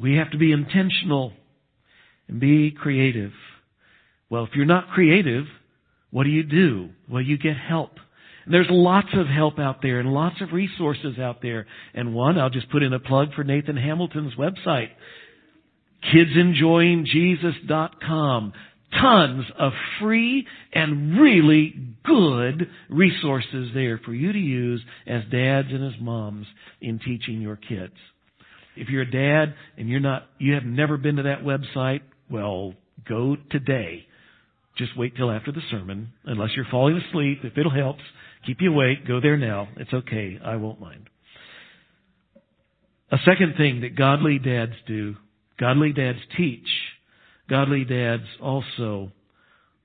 we 0.00 0.16
have 0.16 0.30
to 0.30 0.38
be 0.38 0.50
intentional 0.50 1.34
and 2.28 2.40
be 2.40 2.70
creative. 2.70 3.32
Well, 4.30 4.44
if 4.44 4.50
you're 4.54 4.64
not 4.64 4.88
creative, 4.88 5.44
what 6.10 6.24
do 6.24 6.30
you 6.30 6.42
do? 6.42 6.88
Well, 7.08 7.22
you 7.22 7.38
get 7.38 7.56
help. 7.56 7.92
And 8.44 8.54
there's 8.54 8.66
lots 8.70 9.08
of 9.14 9.26
help 9.26 9.58
out 9.58 9.82
there 9.82 10.00
and 10.00 10.12
lots 10.12 10.40
of 10.40 10.52
resources 10.52 11.18
out 11.18 11.42
there. 11.42 11.66
And 11.94 12.14
one, 12.14 12.38
I'll 12.38 12.50
just 12.50 12.70
put 12.70 12.82
in 12.82 12.92
a 12.92 13.00
plug 13.00 13.34
for 13.34 13.44
Nathan 13.44 13.76
Hamilton's 13.76 14.34
website. 14.34 14.90
KidsEnjoyingJesus.com. 16.14 18.52
Tons 19.00 19.44
of 19.58 19.72
free 20.00 20.46
and 20.72 21.18
really 21.20 21.74
good 22.04 22.70
resources 22.88 23.70
there 23.74 23.98
for 24.04 24.14
you 24.14 24.32
to 24.32 24.38
use 24.38 24.80
as 25.06 25.24
dads 25.30 25.68
and 25.72 25.84
as 25.84 25.92
moms 26.00 26.46
in 26.80 27.00
teaching 27.00 27.40
your 27.40 27.56
kids. 27.56 27.94
If 28.76 28.88
you're 28.88 29.02
a 29.02 29.10
dad 29.10 29.56
and 29.76 29.88
you're 29.88 29.98
not, 29.98 30.28
you 30.38 30.54
have 30.54 30.62
never 30.64 30.96
been 30.96 31.16
to 31.16 31.24
that 31.24 31.42
website, 31.42 32.02
well, 32.30 32.74
go 33.08 33.36
today 33.50 34.06
just 34.76 34.96
wait 34.96 35.16
till 35.16 35.30
after 35.30 35.52
the 35.52 35.62
sermon, 35.70 36.12
unless 36.24 36.50
you're 36.54 36.66
falling 36.70 36.96
asleep. 36.96 37.40
If 37.44 37.56
it 37.56 37.66
helps, 37.70 38.02
keep 38.44 38.60
you 38.60 38.72
awake, 38.72 39.06
go 39.06 39.20
there 39.20 39.36
now. 39.36 39.68
It's 39.76 39.92
okay. 39.92 40.38
I 40.44 40.56
won't 40.56 40.80
mind. 40.80 41.08
A 43.10 43.18
second 43.24 43.54
thing 43.56 43.80
that 43.80 43.96
godly 43.96 44.38
dads 44.38 44.74
do, 44.86 45.16
godly 45.58 45.92
dads 45.92 46.18
teach, 46.36 46.68
godly 47.48 47.84
dads 47.84 48.24
also 48.42 49.12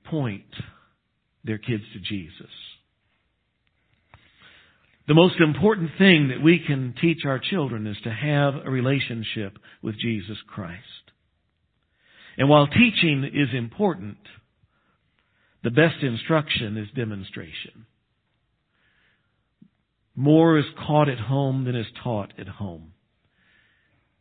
point 0.05 0.43
their 1.45 1.57
kids 1.57 1.83
to 1.93 1.99
Jesus. 1.99 2.51
The 5.07 5.13
most 5.13 5.39
important 5.39 5.91
thing 5.97 6.29
that 6.29 6.43
we 6.43 6.59
can 6.59 6.95
teach 6.99 7.25
our 7.25 7.39
children 7.39 7.87
is 7.87 7.97
to 8.03 8.11
have 8.11 8.55
a 8.65 8.69
relationship 8.69 9.57
with 9.81 9.97
Jesus 9.99 10.37
Christ. 10.47 11.10
And 12.37 12.49
while 12.49 12.67
teaching 12.67 13.23
is 13.23 13.49
important, 13.53 14.17
the 15.63 15.71
best 15.71 16.01
instruction 16.01 16.77
is 16.77 16.87
demonstration. 16.95 17.85
More 20.15 20.57
is 20.57 20.65
caught 20.87 21.09
at 21.09 21.19
home 21.19 21.65
than 21.65 21.75
is 21.75 21.87
taught 22.03 22.33
at 22.37 22.47
home. 22.47 22.93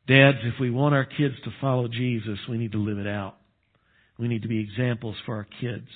Dads, 0.06 0.38
if 0.42 0.54
we 0.60 0.70
want 0.70 0.94
our 0.94 1.04
kids 1.04 1.34
to 1.44 1.50
follow 1.60 1.88
Jesus, 1.88 2.38
we 2.49 2.58
need 2.58 2.73
to 2.73 2.78
live 2.78 2.99
it 2.99 3.06
out. 3.06 3.36
We 4.18 4.28
need 4.28 4.42
to 4.42 4.49
be 4.49 4.60
examples 4.60 5.16
for 5.25 5.36
our 5.36 5.46
kids. 5.60 5.88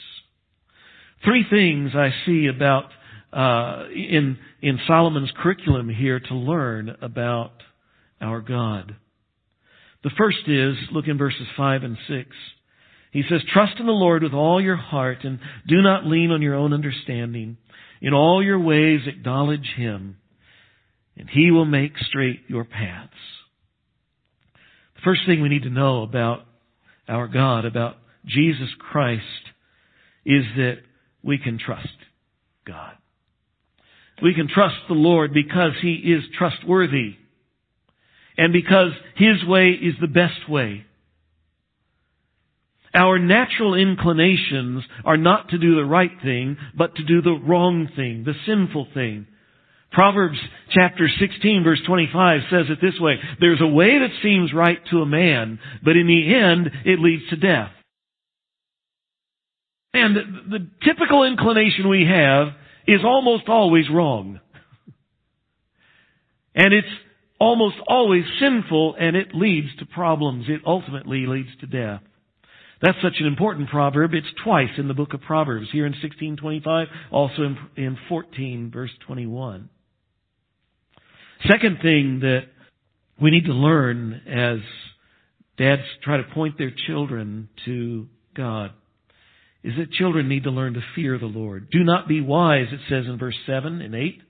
Three 1.24 1.44
things 1.48 1.92
I 1.94 2.11
see 2.27 2.46
about 2.46 2.85
uh, 3.33 3.87
in 3.92 4.38
in 4.62 4.79
Solomon's 4.87 5.33
curriculum 5.37 5.88
here 5.88 6.20
to 6.20 6.35
learn 6.35 6.96
about 7.03 7.53
our 8.20 8.40
God. 8.40 8.94
The 10.05 10.11
first 10.19 10.47
is 10.47 10.77
look 10.93 11.09
in 11.09 11.19
verses 11.19 11.47
five 11.57 11.83
and 11.83 11.97
six. 12.07 12.29
He 13.11 13.23
says, 13.29 13.40
trust 13.53 13.79
in 13.79 13.87
the 13.87 13.93
Lord 13.93 14.23
with 14.23 14.35
all 14.35 14.61
your 14.61 14.77
heart 14.77 15.19
and 15.23 15.38
do 15.67 15.81
not 15.83 16.05
lean 16.05 16.31
on 16.31 16.43
your 16.43 16.57
own 16.57 16.73
understanding. 16.73 17.57
In 18.03 18.12
all 18.12 18.43
your 18.43 18.59
ways 18.59 19.01
acknowledge 19.07 19.73
Him 19.77 20.17
and 21.17 21.29
He 21.31 21.51
will 21.51 21.64
make 21.64 21.97
straight 21.99 22.40
your 22.49 22.64
paths. 22.64 23.12
The 24.97 25.03
first 25.05 25.23
thing 25.27 25.40
we 25.40 25.49
need 25.49 25.62
to 25.62 25.71
know 25.71 26.03
about 26.03 26.40
our 27.09 27.29
God, 27.29 27.64
about 27.64 27.97
Jesus 28.27 28.69
Christ, 28.79 29.23
is 30.27 30.45
that 30.57 30.79
we 31.23 31.38
can 31.38 31.59
trust 31.59 31.88
God. 32.67 32.95
We 34.23 34.35
can 34.35 34.49
trust 34.49 34.77
the 34.88 34.95
Lord 34.95 35.33
because 35.33 35.73
He 35.81 35.95
is 35.95 36.25
trustworthy 36.37 37.17
and 38.37 38.53
because 38.53 38.92
His 39.16 39.44
way 39.44 39.70
is 39.70 39.94
the 40.01 40.07
best 40.07 40.49
way. 40.49 40.85
Our 42.94 43.18
natural 43.18 43.75
inclinations 43.75 44.85
are 45.05 45.16
not 45.16 45.49
to 45.49 45.59
do 45.59 45.75
the 45.75 45.85
right 45.85 46.12
thing, 46.23 46.57
but 46.77 46.94
to 46.94 47.05
do 47.05 47.20
the 47.23 47.38
wrong 47.44 47.88
thing, 47.97 48.23
the 48.25 48.35
sinful 48.47 48.88
thing. 48.94 49.27
Proverbs 49.90 50.38
chapter 50.70 51.09
16 51.09 51.64
verse 51.64 51.81
25 51.87 52.40
says 52.51 52.66
it 52.68 52.79
this 52.81 52.99
way, 53.01 53.14
there's 53.40 53.61
a 53.61 53.66
way 53.66 53.99
that 53.99 54.11
seems 54.23 54.53
right 54.53 54.79
to 54.90 54.99
a 54.99 55.07
man, 55.07 55.59
but 55.85 55.97
in 55.97 56.07
the 56.07 56.35
end 56.35 56.70
it 56.85 57.01
leads 57.01 57.29
to 57.31 57.37
death. 57.37 57.70
And 59.92 60.16
the, 60.51 60.68
typical 60.85 61.23
inclination 61.23 61.88
we 61.88 62.05
have 62.05 62.49
is 62.88 63.01
almost 63.05 63.49
always 63.49 63.88
wrong. 63.88 64.40
And 66.57 66.75
it's 66.75 66.88
almost 67.44 67.76
always 67.87 68.24
sinful 68.40 68.96
and 68.98 69.14
it 69.14 69.35
leads 69.35 69.68
to 69.78 69.87
problems. 69.87 70.46
It 70.48 70.62
ultimately 70.66 71.26
leads 71.26 71.50
to 71.61 71.66
death. 71.66 72.00
That's 72.80 72.98
such 73.02 73.14
an 73.20 73.26
important 73.26 73.68
proverb. 73.68 74.14
It's 74.14 74.26
twice 74.42 74.70
in 74.78 74.88
the 74.88 74.94
book 74.94 75.14
of 75.14 75.20
Proverbs, 75.20 75.68
here 75.70 75.87
in 75.87 75.92
1625, 75.92 76.88
also 77.11 77.42
in, 77.42 77.59
in 77.76 77.98
14 78.09 78.70
verse 78.72 78.90
21. 79.07 79.68
Second 81.50 81.78
thing 81.83 82.20
that 82.20 82.44
we 83.20 83.30
need 83.30 83.44
to 83.44 83.52
learn 83.52 84.22
as 84.26 84.59
dads 85.59 85.83
try 86.02 86.16
to 86.16 86.24
point 86.35 86.57
their 86.57 86.72
children 86.87 87.48
to 87.66 88.09
God 88.35 88.72
is 89.62 89.74
that 89.78 89.92
children 89.92 90.28
need 90.28 90.44
to 90.44 90.50
learn 90.50 90.74
to 90.74 90.80
fear 90.94 91.18
the 91.18 91.26
Lord. 91.26 91.70
Do 91.70 91.85
not 91.85 92.09
be 92.09 92.20
wise, 92.20 92.66
it 92.70 92.80
says 92.88 93.07
in 93.07 93.18
verse 93.18 93.37
7 93.46 93.80
and 93.80 93.94
8. 93.94 94.20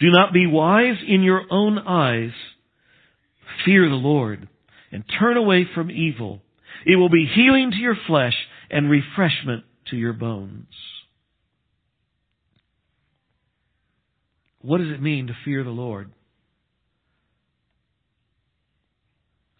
Do 0.00 0.10
not 0.10 0.32
be 0.32 0.46
wise 0.46 0.96
in 1.06 1.22
your 1.22 1.42
own 1.50 1.78
eyes. 1.78 2.32
Fear 3.64 3.88
the 3.88 3.94
Lord 3.94 4.48
and 4.92 5.04
turn 5.18 5.36
away 5.36 5.66
from 5.74 5.90
evil. 5.90 6.40
It 6.86 6.96
will 6.96 7.08
be 7.08 7.26
healing 7.34 7.70
to 7.70 7.76
your 7.76 7.96
flesh 8.06 8.34
and 8.70 8.90
refreshment 8.90 9.64
to 9.90 9.96
your 9.96 10.12
bones. 10.12 10.66
What 14.60 14.78
does 14.78 14.90
it 14.90 15.02
mean 15.02 15.26
to 15.26 15.36
fear 15.44 15.62
the 15.62 15.70
Lord? 15.70 16.10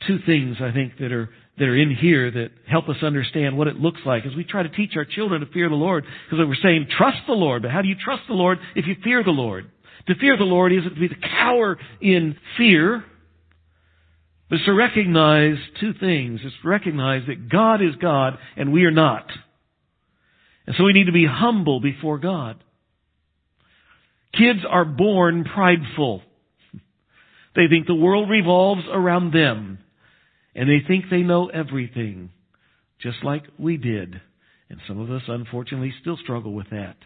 Two 0.07 0.19
things 0.27 0.57
I 0.61 0.73
think 0.73 0.99
that 0.99 1.13
are 1.13 1.31
that 1.59 1.65
are 1.65 1.77
in 1.77 1.95
here 1.95 2.31
that 2.31 2.51
help 2.69 2.89
us 2.89 2.97
understand 3.03 3.57
what 3.57 3.69
it 3.69 3.77
looks 3.77 4.01
like 4.05 4.27
as 4.27 4.35
we 4.35 4.45
try 4.45 4.63
to 4.63 4.69
teach 4.69 4.93
our 4.97 5.05
children 5.05 5.41
to 5.41 5.47
fear 5.53 5.69
the 5.69 5.75
Lord. 5.75 6.05
Because 6.29 6.45
we're 6.47 6.57
saying 6.63 6.89
trust 6.97 7.19
the 7.27 7.35
Lord, 7.35 7.63
but 7.63 7.71
how 7.71 7.81
do 7.81 7.89
you 7.89 7.95
trust 8.03 8.23
the 8.27 8.35
Lord 8.35 8.59
if 8.75 8.87
you 8.87 8.97
fear 9.05 9.23
the 9.23 9.31
Lord? 9.31 9.71
To 10.09 10.15
fear 10.17 10.37
the 10.37 10.45
Lord 10.45 10.73
isn't 10.73 10.95
to 10.95 11.01
be 11.01 11.09
the 11.09 11.15
cower 11.39 11.79
in 12.01 12.37
fear, 12.59 13.05
but 14.49 14.57
it's 14.57 14.65
to 14.67 14.75
recognize 14.75 15.57
two 15.81 15.93
things. 15.95 16.41
It's 16.45 16.55
to 16.63 16.69
recognize 16.69 17.23
that 17.29 17.49
God 17.49 17.83
is 17.83 17.95
God 18.01 18.39
and 18.57 18.73
we 18.73 18.85
are 18.85 18.91
not. 18.91 19.27
And 20.67 20.77
so 20.77 20.85
we 20.85 20.93
need 20.93 21.07
to 21.07 21.13
be 21.13 21.27
humble 21.27 21.81
before 21.81 22.19
God. 22.19 22.63
Kids 24.33 24.61
are 24.69 24.85
born 24.85 25.45
prideful. 25.45 26.23
They 27.57 27.69
think 27.69 27.87
the 27.87 27.95
world 27.95 28.29
revolves 28.29 28.83
around 28.93 29.33
them. 29.33 29.79
And 30.57 30.69
they 30.69 30.85
think 30.85 31.05
they 31.09 31.23
know 31.23 31.47
everything. 31.47 32.31
Just 33.01 33.19
like 33.23 33.45
we 33.61 33.77
did. 33.77 34.21
And 34.69 34.81
some 34.89 34.99
of 34.99 35.09
us 35.09 35.23
unfortunately 35.29 35.95
still 36.01 36.17
struggle 36.17 36.53
with 36.53 36.71
that. 36.71 36.97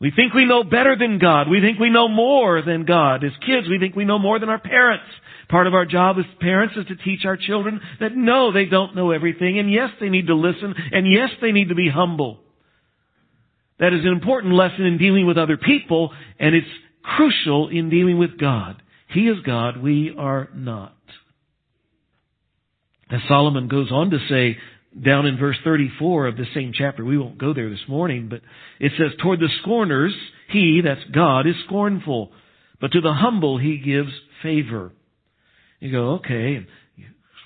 We 0.00 0.12
think 0.12 0.32
we 0.32 0.44
know 0.44 0.62
better 0.62 0.96
than 0.96 1.18
God. 1.18 1.48
We 1.48 1.60
think 1.60 1.78
we 1.78 1.90
know 1.90 2.08
more 2.08 2.62
than 2.62 2.84
God. 2.84 3.24
As 3.24 3.32
kids, 3.44 3.68
we 3.68 3.78
think 3.78 3.96
we 3.96 4.04
know 4.04 4.18
more 4.18 4.38
than 4.38 4.48
our 4.48 4.60
parents. 4.60 5.04
Part 5.48 5.66
of 5.66 5.74
our 5.74 5.86
job 5.86 6.16
as 6.18 6.24
parents 6.40 6.76
is 6.76 6.86
to 6.86 6.96
teach 6.96 7.24
our 7.24 7.36
children 7.36 7.80
that 8.00 8.14
no, 8.14 8.52
they 8.52 8.66
don't 8.66 8.94
know 8.94 9.10
everything, 9.10 9.58
and 9.58 9.72
yes, 9.72 9.90
they 9.98 10.08
need 10.08 10.26
to 10.28 10.34
listen, 10.34 10.74
and 10.92 11.10
yes, 11.10 11.30
they 11.40 11.52
need 11.52 11.70
to 11.70 11.74
be 11.74 11.90
humble. 11.90 12.38
That 13.80 13.92
is 13.92 14.04
an 14.04 14.12
important 14.12 14.54
lesson 14.54 14.84
in 14.84 14.98
dealing 14.98 15.26
with 15.26 15.38
other 15.38 15.56
people, 15.56 16.12
and 16.38 16.54
it's 16.54 16.66
crucial 17.02 17.68
in 17.68 17.88
dealing 17.88 18.18
with 18.18 18.38
God. 18.38 18.82
He 19.08 19.28
is 19.28 19.38
God, 19.44 19.82
we 19.82 20.14
are 20.16 20.48
not. 20.54 20.94
As 23.10 23.20
Solomon 23.26 23.68
goes 23.68 23.90
on 23.90 24.10
to 24.10 24.18
say, 24.28 24.58
down 25.04 25.26
in 25.26 25.38
verse 25.38 25.56
34 25.64 26.28
of 26.28 26.36
the 26.36 26.46
same 26.54 26.72
chapter, 26.74 27.04
we 27.04 27.18
won't 27.18 27.38
go 27.38 27.54
there 27.54 27.70
this 27.70 27.86
morning, 27.88 28.28
but 28.28 28.40
it 28.80 28.92
says, 28.98 29.12
Toward 29.22 29.40
the 29.40 29.48
scorners, 29.62 30.14
he, 30.50 30.80
that's 30.84 31.04
God, 31.14 31.46
is 31.46 31.54
scornful, 31.66 32.32
but 32.80 32.92
to 32.92 33.00
the 33.00 33.12
humble 33.12 33.58
he 33.58 33.78
gives 33.78 34.10
favor. 34.42 34.92
You 35.80 35.92
go, 35.92 36.10
okay, 36.14 36.66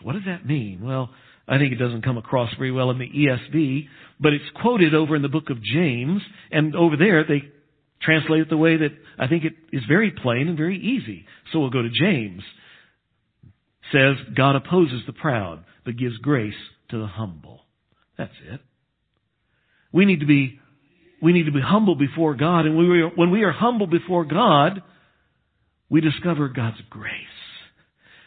what 0.03 0.15
does 0.15 0.25
that 0.27 0.47
mean? 0.47 0.81
Well, 0.83 1.11
I 1.47 1.59
think 1.59 1.73
it 1.73 1.77
doesn't 1.77 2.05
come 2.05 2.19
across 2.19 2.55
very 2.57 2.73
well 2.73 2.91
in 2.91 2.99
the 2.99 3.09
ESV, 3.09 3.89
but 4.21 4.33
it's 4.33 4.45
quoted 4.61 4.95
over 4.95 5.17
in 5.17 5.23
the 5.23 5.29
book 5.29 5.51
of 5.51 5.63
James, 5.63 6.23
and 6.51 6.75
over 6.75 6.97
there 6.97 7.25
they 7.25 7.43
translate 8.01 8.43
it 8.43 8.51
the 8.51 8.57
way 8.57 8.77
that 8.77 8.91
I 9.19 9.27
think 9.29 9.45
it 9.45 9.55
is 9.73 9.83
very 9.87 10.11
plain 10.11 10.49
and 10.49 10.57
very 10.57 10.79
easy. 10.79 11.27
So 11.53 11.61
we'll 11.61 11.71
go 11.71 11.83
to 11.83 11.91
James. 11.91 12.43
It 13.45 13.51
says, 13.93 14.35
God 14.35 14.57
opposes 14.57 15.03
the 15.07 15.13
proud, 15.13 15.65
but 15.85 15.97
gives 15.97 16.17
grace 16.19 16.55
to 16.93 16.99
the 16.99 17.07
humble. 17.07 17.63
That's 18.17 18.33
it. 18.49 18.61
We 19.93 20.05
need 20.05 20.21
to 20.21 20.27
be, 20.27 20.61
we 21.21 21.33
need 21.33 21.47
to 21.47 21.53
be 21.53 21.61
humble 21.61 21.97
before 21.97 22.35
God, 22.35 22.67
and 22.67 22.79
we 22.79 23.01
are, 23.01 23.09
when 23.09 23.31
we 23.31 23.43
are 23.43 23.53
humble 23.53 23.87
before 23.87 24.25
God, 24.25 24.83
we 25.89 26.01
discover 26.01 26.49
God's 26.49 26.81
grace. 26.89 27.13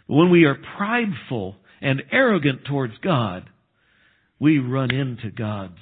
But 0.07 0.15
when 0.15 0.29
we 0.29 0.43
are 0.43 0.57
prideful 0.77 1.55
and 1.81 2.03
arrogant 2.11 2.65
towards 2.65 2.93
God, 3.03 3.49
we 4.39 4.59
run 4.59 4.91
into 4.91 5.31
God's 5.31 5.73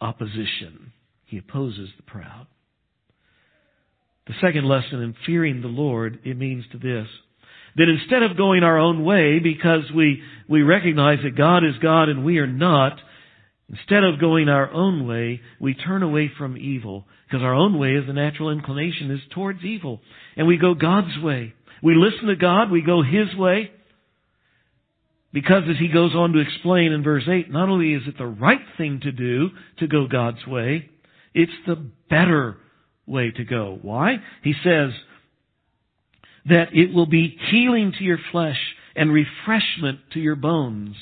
opposition. 0.00 0.92
He 1.24 1.38
opposes 1.38 1.90
the 1.96 2.02
proud. 2.02 2.46
The 4.26 4.34
second 4.40 4.64
lesson 4.64 5.02
in 5.02 5.14
fearing 5.24 5.60
the 5.60 5.68
Lord, 5.68 6.20
it 6.24 6.36
means 6.36 6.64
to 6.72 6.78
this, 6.78 7.06
that 7.76 7.88
instead 7.88 8.22
of 8.22 8.36
going 8.36 8.62
our 8.62 8.78
own 8.78 9.04
way 9.04 9.38
because 9.38 9.90
we, 9.94 10.22
we 10.48 10.62
recognize 10.62 11.18
that 11.22 11.36
God 11.36 11.64
is 11.64 11.74
God 11.82 12.08
and 12.08 12.24
we 12.24 12.38
are 12.38 12.46
not, 12.46 12.98
instead 13.68 14.02
of 14.02 14.20
going 14.20 14.48
our 14.48 14.70
own 14.70 15.06
way, 15.06 15.40
we 15.60 15.74
turn 15.74 16.02
away 16.02 16.30
from 16.38 16.56
evil 16.56 17.04
because 17.26 17.42
our 17.42 17.54
own 17.54 17.78
way 17.78 17.94
is 17.94 18.06
the 18.06 18.12
natural 18.12 18.50
inclination 18.50 19.10
is 19.10 19.20
towards 19.34 19.62
evil 19.62 20.00
and 20.36 20.46
we 20.46 20.56
go 20.56 20.74
God's 20.74 21.18
way. 21.22 21.54
We 21.82 21.94
listen 21.94 22.28
to 22.28 22.36
God, 22.36 22.70
we 22.70 22.80
go 22.80 23.02
His 23.02 23.34
way, 23.36 23.70
because 25.36 25.64
as 25.68 25.76
he 25.78 25.88
goes 25.88 26.14
on 26.14 26.32
to 26.32 26.38
explain 26.38 26.92
in 26.92 27.02
verse 27.02 27.24
8, 27.28 27.50
not 27.50 27.68
only 27.68 27.92
is 27.92 28.00
it 28.06 28.16
the 28.16 28.24
right 28.24 28.62
thing 28.78 29.00
to 29.02 29.12
do 29.12 29.50
to 29.80 29.86
go 29.86 30.06
God's 30.06 30.46
way, 30.46 30.88
it's 31.34 31.52
the 31.66 31.76
better 32.08 32.56
way 33.06 33.32
to 33.32 33.44
go. 33.44 33.78
Why? 33.82 34.16
He 34.42 34.54
says 34.64 34.92
that 36.48 36.74
it 36.74 36.92
will 36.94 37.06
be 37.06 37.36
healing 37.50 37.92
to 37.98 38.04
your 38.04 38.18
flesh 38.32 38.58
and 38.94 39.12
refreshment 39.12 40.00
to 40.12 40.20
your 40.20 40.36
bones. 40.36 40.96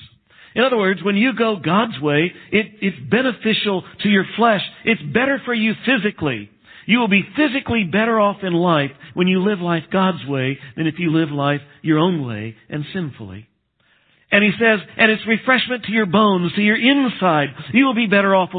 In 0.55 0.63
other 0.63 0.79
words, 0.79 1.03
when 1.03 1.17
you 1.17 1.33
go 1.37 1.57
God's 1.57 2.01
way, 2.01 2.33
it, 2.53 2.67
it's 2.81 3.11
beneficial 3.11 3.83
to 4.03 4.09
your 4.09 4.25
flesh. 4.37 4.63
It's 4.85 5.03
better 5.03 5.41
for 5.45 5.55
you 5.55 5.73
physically. 5.85 6.51
You 6.87 6.99
will 6.99 7.09
be 7.09 7.27
physically 7.37 7.85
better 7.85 8.21
off 8.21 8.39
in 8.43 8.53
life 8.53 8.91
when 9.15 9.27
you 9.27 9.43
live 9.43 9.61
life 9.61 9.85
God's 9.91 10.25
way 10.27 10.59
than 10.77 10.87
if 10.87 10.95
you 10.99 11.11
live 11.13 11.31
life 11.31 11.61
your 11.83 11.99
own 11.99 12.27
way 12.27 12.57
and 12.69 12.85
sinfully. 12.93 13.49
And 14.31 14.43
he 14.43 14.51
says, 14.59 14.81
and 14.97 15.13
it's 15.13 15.27
refreshment 15.27 15.85
to 15.85 15.93
your 15.93 16.07
bones, 16.07 16.53
to 16.55 16.61
your 16.61 16.77
inside. 16.77 17.49
You 17.73 17.85
will 17.87 17.95
be 17.95 18.07
better 18.07 18.35
off 18.35 18.51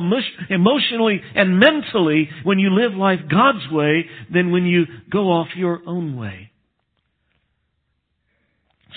emotionally 0.49 1.21
and 1.35 1.59
mentally 1.59 2.29
when 2.43 2.59
you 2.59 2.69
live 2.69 2.93
life 2.93 3.19
God's 3.29 3.69
way 3.71 4.05
than 4.33 4.51
when 4.51 4.65
you 4.65 4.85
go 5.11 5.31
off 5.31 5.47
your 5.55 5.81
own 5.85 6.15
way. 6.15 6.51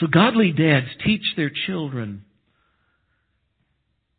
So 0.01 0.07
godly 0.07 0.53
dads 0.53 0.87
teach 1.05 1.23
their 1.37 1.51
children. 1.67 2.25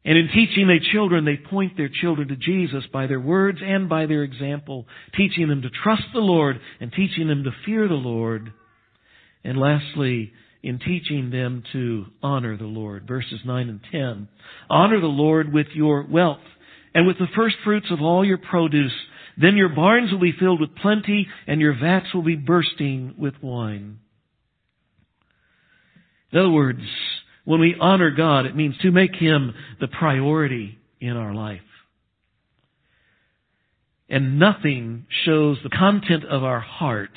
And 0.05 0.17
in 0.17 0.29
teaching 0.33 0.67
their 0.67 0.79
children, 0.79 1.25
they 1.25 1.37
point 1.37 1.77
their 1.77 1.89
children 1.89 2.29
to 2.29 2.35
Jesus 2.35 2.83
by 2.91 3.07
their 3.07 3.19
words 3.19 3.59
and 3.63 3.89
by 3.89 4.05
their 4.05 4.23
example, 4.23 4.87
teaching 5.15 5.47
them 5.47 5.61
to 5.61 5.69
trust 5.69 6.03
the 6.13 6.19
Lord 6.19 6.59
and 6.79 6.91
teaching 6.91 7.27
them 7.27 7.43
to 7.43 7.51
fear 7.65 7.87
the 7.87 7.93
Lord. 7.93 8.51
And 9.43 9.57
lastly, 9.57 10.33
in 10.63 10.79
teaching 10.79 11.29
them 11.29 11.63
to 11.73 12.05
honor 12.21 12.57
the 12.57 12.65
Lord. 12.65 13.07
Verses 13.07 13.39
9 13.45 13.69
and 13.69 13.79
10. 13.91 14.27
Honor 14.69 14.99
the 14.99 15.07
Lord 15.07 15.53
with 15.53 15.67
your 15.73 16.05
wealth 16.09 16.39
and 16.93 17.07
with 17.07 17.17
the 17.17 17.27
first 17.35 17.55
fruits 17.63 17.87
of 17.91 18.01
all 18.01 18.25
your 18.25 18.37
produce. 18.37 18.93
Then 19.37 19.55
your 19.55 19.69
barns 19.69 20.11
will 20.11 20.19
be 20.19 20.33
filled 20.37 20.59
with 20.59 20.75
plenty 20.75 21.27
and 21.47 21.61
your 21.61 21.77
vats 21.79 22.13
will 22.13 22.23
be 22.23 22.35
bursting 22.35 23.15
with 23.17 23.35
wine. 23.41 23.99
In 26.31 26.39
other 26.39 26.49
words, 26.49 26.81
when 27.45 27.59
we 27.59 27.75
honor 27.79 28.11
God, 28.11 28.45
it 28.45 28.55
means 28.55 28.77
to 28.79 28.91
make 28.91 29.15
Him 29.15 29.53
the 29.79 29.87
priority 29.87 30.77
in 30.99 31.17
our 31.17 31.33
life. 31.33 31.61
And 34.09 34.39
nothing 34.39 35.05
shows 35.25 35.57
the 35.63 35.69
content 35.69 36.25
of 36.25 36.43
our 36.43 36.59
heart 36.59 37.11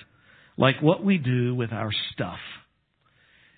like 0.57 0.83
what 0.83 1.05
we 1.05 1.19
do 1.19 1.55
with 1.55 1.73
our 1.73 1.91
stuff. 2.13 2.39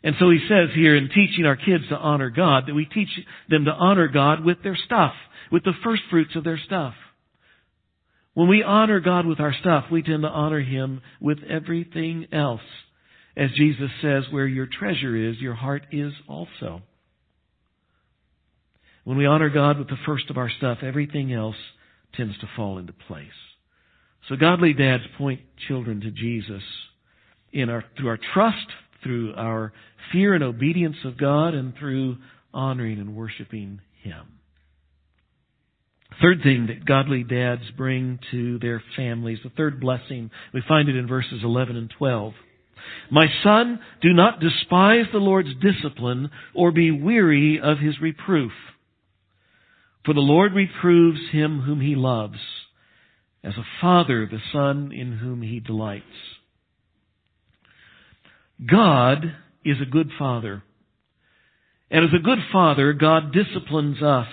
And 0.04 0.14
so 0.20 0.30
he 0.30 0.38
says 0.48 0.68
here 0.74 0.94
in 0.94 1.08
teaching 1.08 1.46
our 1.46 1.56
kids 1.56 1.84
to 1.88 1.96
honor 1.96 2.30
God 2.30 2.64
that 2.66 2.74
we 2.74 2.84
teach 2.84 3.08
them 3.48 3.64
to 3.64 3.72
honor 3.72 4.06
God 4.06 4.44
with 4.44 4.62
their 4.62 4.76
stuff, 4.76 5.14
with 5.50 5.64
the 5.64 5.72
first 5.82 6.02
fruits 6.10 6.36
of 6.36 6.44
their 6.44 6.60
stuff. 6.64 6.94
When 8.34 8.48
we 8.48 8.62
honor 8.62 9.00
God 9.00 9.26
with 9.26 9.40
our 9.40 9.54
stuff, 9.60 9.84
we 9.90 10.02
tend 10.02 10.22
to 10.22 10.28
honor 10.28 10.60
Him 10.60 11.00
with 11.20 11.38
everything 11.48 12.26
else. 12.32 12.60
As 13.37 13.51
Jesus 13.57 13.90
says, 14.01 14.25
where 14.31 14.47
your 14.47 14.66
treasure 14.66 15.16
is, 15.16 15.38
your 15.38 15.55
heart 15.55 15.87
is 15.90 16.12
also. 16.29 16.83
When 19.05 19.16
we 19.16 19.27
honor 19.27 19.51
God 19.51 19.79
with 19.79 19.88
the 19.88 19.97
first 20.07 20.31
of 20.31 20.37
our 20.37 20.51
stuff, 20.51 20.79
everything 20.83 21.33
else 21.33 21.57
tends 22.16 22.38
to 22.38 22.49
fall 22.57 22.79
into 22.79 22.92
place. 22.92 23.27
So 24.29 24.37
godly 24.37 24.73
dads 24.73 25.03
point 25.18 25.40
children 25.68 26.01
to 26.01 26.11
Jesus 26.11 26.62
in 27.53 27.68
our, 27.68 27.85
through 27.97 28.09
our 28.09 28.18
trust 28.33 28.66
through 29.05 29.35
our 29.35 29.73
fear 30.11 30.35
and 30.35 30.42
obedience 30.42 30.97
of 31.05 31.16
God 31.16 31.55
and 31.55 31.75
through 31.79 32.16
honoring 32.53 32.99
and 32.99 33.14
worshiping 33.14 33.81
Him. 34.03 34.40
Third 36.20 36.40
thing 36.42 36.66
that 36.68 36.85
godly 36.85 37.23
dads 37.23 37.62
bring 37.77 38.18
to 38.31 38.59
their 38.61 38.83
families, 38.97 39.38
the 39.44 39.51
third 39.51 39.81
blessing, 39.81 40.31
we 40.53 40.62
find 40.66 40.88
it 40.88 40.97
in 40.97 41.07
verses 41.07 41.40
11 41.42 41.77
and 41.77 41.92
12. 41.99 42.33
My 43.11 43.27
son, 43.42 43.81
do 44.01 44.12
not 44.12 44.40
despise 44.40 45.07
the 45.12 45.18
Lord's 45.18 45.55
discipline 45.61 46.31
or 46.55 46.70
be 46.73 46.90
weary 46.90 47.61
of 47.61 47.79
his 47.79 48.01
reproof. 48.01 48.53
For 50.05 50.14
the 50.14 50.20
Lord 50.20 50.53
reproves 50.53 51.20
him 51.33 51.61
whom 51.61 51.81
he 51.81 51.94
loves, 51.94 52.38
as 53.42 53.55
a 53.55 53.66
father 53.81 54.27
the 54.31 54.40
son 54.53 54.92
in 54.92 55.18
whom 55.18 55.42
he 55.42 55.61
delights. 55.61 56.05
God 58.70 59.35
is 59.64 59.77
a 59.81 59.90
good 59.90 60.11
father. 60.18 60.62
And 61.90 62.05
as 62.05 62.11
a 62.14 62.23
good 62.23 62.38
father, 62.53 62.92
God 62.92 63.33
disciplines 63.33 64.03
us. 64.03 64.29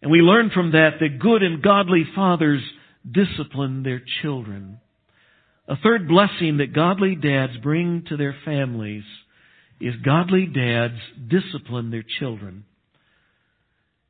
And 0.00 0.10
we 0.10 0.18
learn 0.18 0.50
from 0.52 0.72
that 0.72 0.94
that 1.00 1.18
good 1.20 1.42
and 1.42 1.62
godly 1.62 2.04
fathers 2.14 2.62
discipline 3.10 3.82
their 3.82 4.02
children. 4.22 4.80
A 5.68 5.76
third 5.76 6.08
blessing 6.08 6.58
that 6.58 6.74
godly 6.74 7.14
dads 7.14 7.56
bring 7.62 8.04
to 8.08 8.16
their 8.16 8.34
families 8.44 9.04
is 9.80 9.94
godly 10.04 10.46
dads 10.46 10.98
discipline 11.28 11.90
their 11.90 12.04
children. 12.18 12.64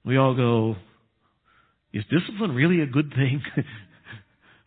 We 0.04 0.16
all 0.16 0.34
go, 0.34 0.76
is 1.92 2.04
discipline 2.10 2.54
really 2.54 2.80
a 2.80 2.86
good 2.86 3.12
thing? 3.14 3.42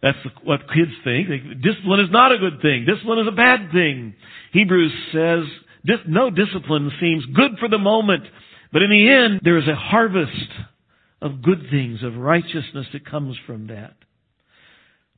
That's 0.02 0.18
what 0.44 0.62
kids 0.74 0.92
think. 1.04 1.28
Discipline 1.62 2.00
is 2.02 2.12
not 2.12 2.32
a 2.32 2.38
good 2.38 2.62
thing. 2.62 2.86
Discipline 2.86 3.20
is 3.20 3.28
a 3.28 3.36
bad 3.36 3.72
thing. 3.72 4.14
Hebrews 4.54 4.92
says, 5.12 5.44
no 6.08 6.30
discipline 6.30 6.92
seems 7.00 7.26
good 7.36 7.58
for 7.60 7.68
the 7.68 7.78
moment, 7.78 8.24
but 8.72 8.82
in 8.82 8.90
the 8.90 9.10
end, 9.10 9.42
there 9.44 9.58
is 9.58 9.68
a 9.68 9.76
harvest 9.76 10.32
of 11.22 11.42
good 11.42 11.68
things, 11.72 12.04
of 12.04 12.16
righteousness 12.16 12.86
that 12.94 13.10
comes 13.10 13.36
from 13.48 13.68
that. 13.68 13.96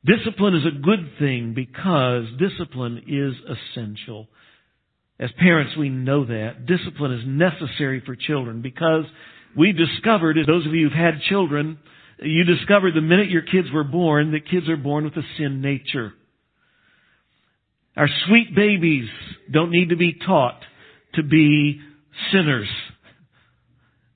Discipline 0.04 0.54
is 0.54 0.64
a 0.64 0.80
good 0.80 1.10
thing 1.18 1.54
because 1.54 2.24
discipline 2.38 3.02
is 3.08 3.34
essential. 3.74 4.28
As 5.18 5.30
parents, 5.38 5.76
we 5.76 5.88
know 5.88 6.24
that. 6.24 6.66
Discipline 6.66 7.12
is 7.12 7.24
necessary 7.26 8.02
for 8.06 8.14
children 8.14 8.62
because 8.62 9.04
we 9.56 9.72
discovered, 9.72 10.36
those 10.46 10.66
of 10.66 10.72
you 10.72 10.88
who've 10.88 10.96
had 10.96 11.20
children, 11.28 11.78
you 12.22 12.44
discovered 12.44 12.94
the 12.94 13.00
minute 13.00 13.28
your 13.28 13.42
kids 13.42 13.68
were 13.72 13.84
born 13.84 14.32
that 14.32 14.48
kids 14.48 14.68
are 14.68 14.76
born 14.76 15.04
with 15.04 15.16
a 15.16 15.22
sin 15.36 15.60
nature. 15.60 16.12
Our 17.96 18.08
sweet 18.28 18.54
babies 18.54 19.08
don't 19.50 19.70
need 19.70 19.88
to 19.88 19.96
be 19.96 20.12
taught 20.24 20.60
to 21.14 21.24
be 21.24 21.80
sinners. 22.32 22.68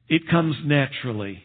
It 0.09 0.29
comes 0.31 0.55
naturally. 0.65 1.43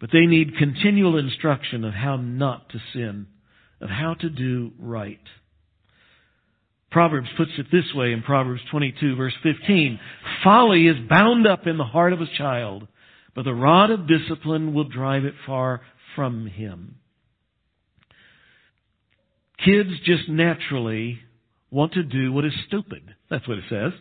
But 0.00 0.10
they 0.12 0.26
need 0.26 0.56
continual 0.56 1.18
instruction 1.18 1.84
of 1.84 1.92
how 1.92 2.16
not 2.16 2.70
to 2.70 2.78
sin, 2.94 3.26
of 3.80 3.90
how 3.90 4.14
to 4.14 4.30
do 4.30 4.72
right. 4.78 5.20
Proverbs 6.90 7.28
puts 7.36 7.52
it 7.58 7.66
this 7.70 7.94
way 7.94 8.12
in 8.12 8.22
Proverbs 8.22 8.62
22 8.70 9.14
verse 9.14 9.34
15. 9.42 10.00
Folly 10.42 10.86
is 10.88 10.96
bound 11.08 11.46
up 11.46 11.66
in 11.66 11.76
the 11.76 11.84
heart 11.84 12.12
of 12.12 12.20
a 12.20 12.36
child, 12.36 12.88
but 13.34 13.44
the 13.44 13.54
rod 13.54 13.90
of 13.90 14.08
discipline 14.08 14.74
will 14.74 14.88
drive 14.88 15.24
it 15.24 15.34
far 15.46 15.82
from 16.16 16.46
him. 16.46 16.96
Kids 19.64 19.90
just 20.04 20.28
naturally 20.28 21.20
want 21.70 21.92
to 21.92 22.02
do 22.02 22.32
what 22.32 22.44
is 22.44 22.52
stupid. 22.66 23.14
That's 23.28 23.46
what 23.46 23.58
it 23.58 23.64
says. 23.68 23.92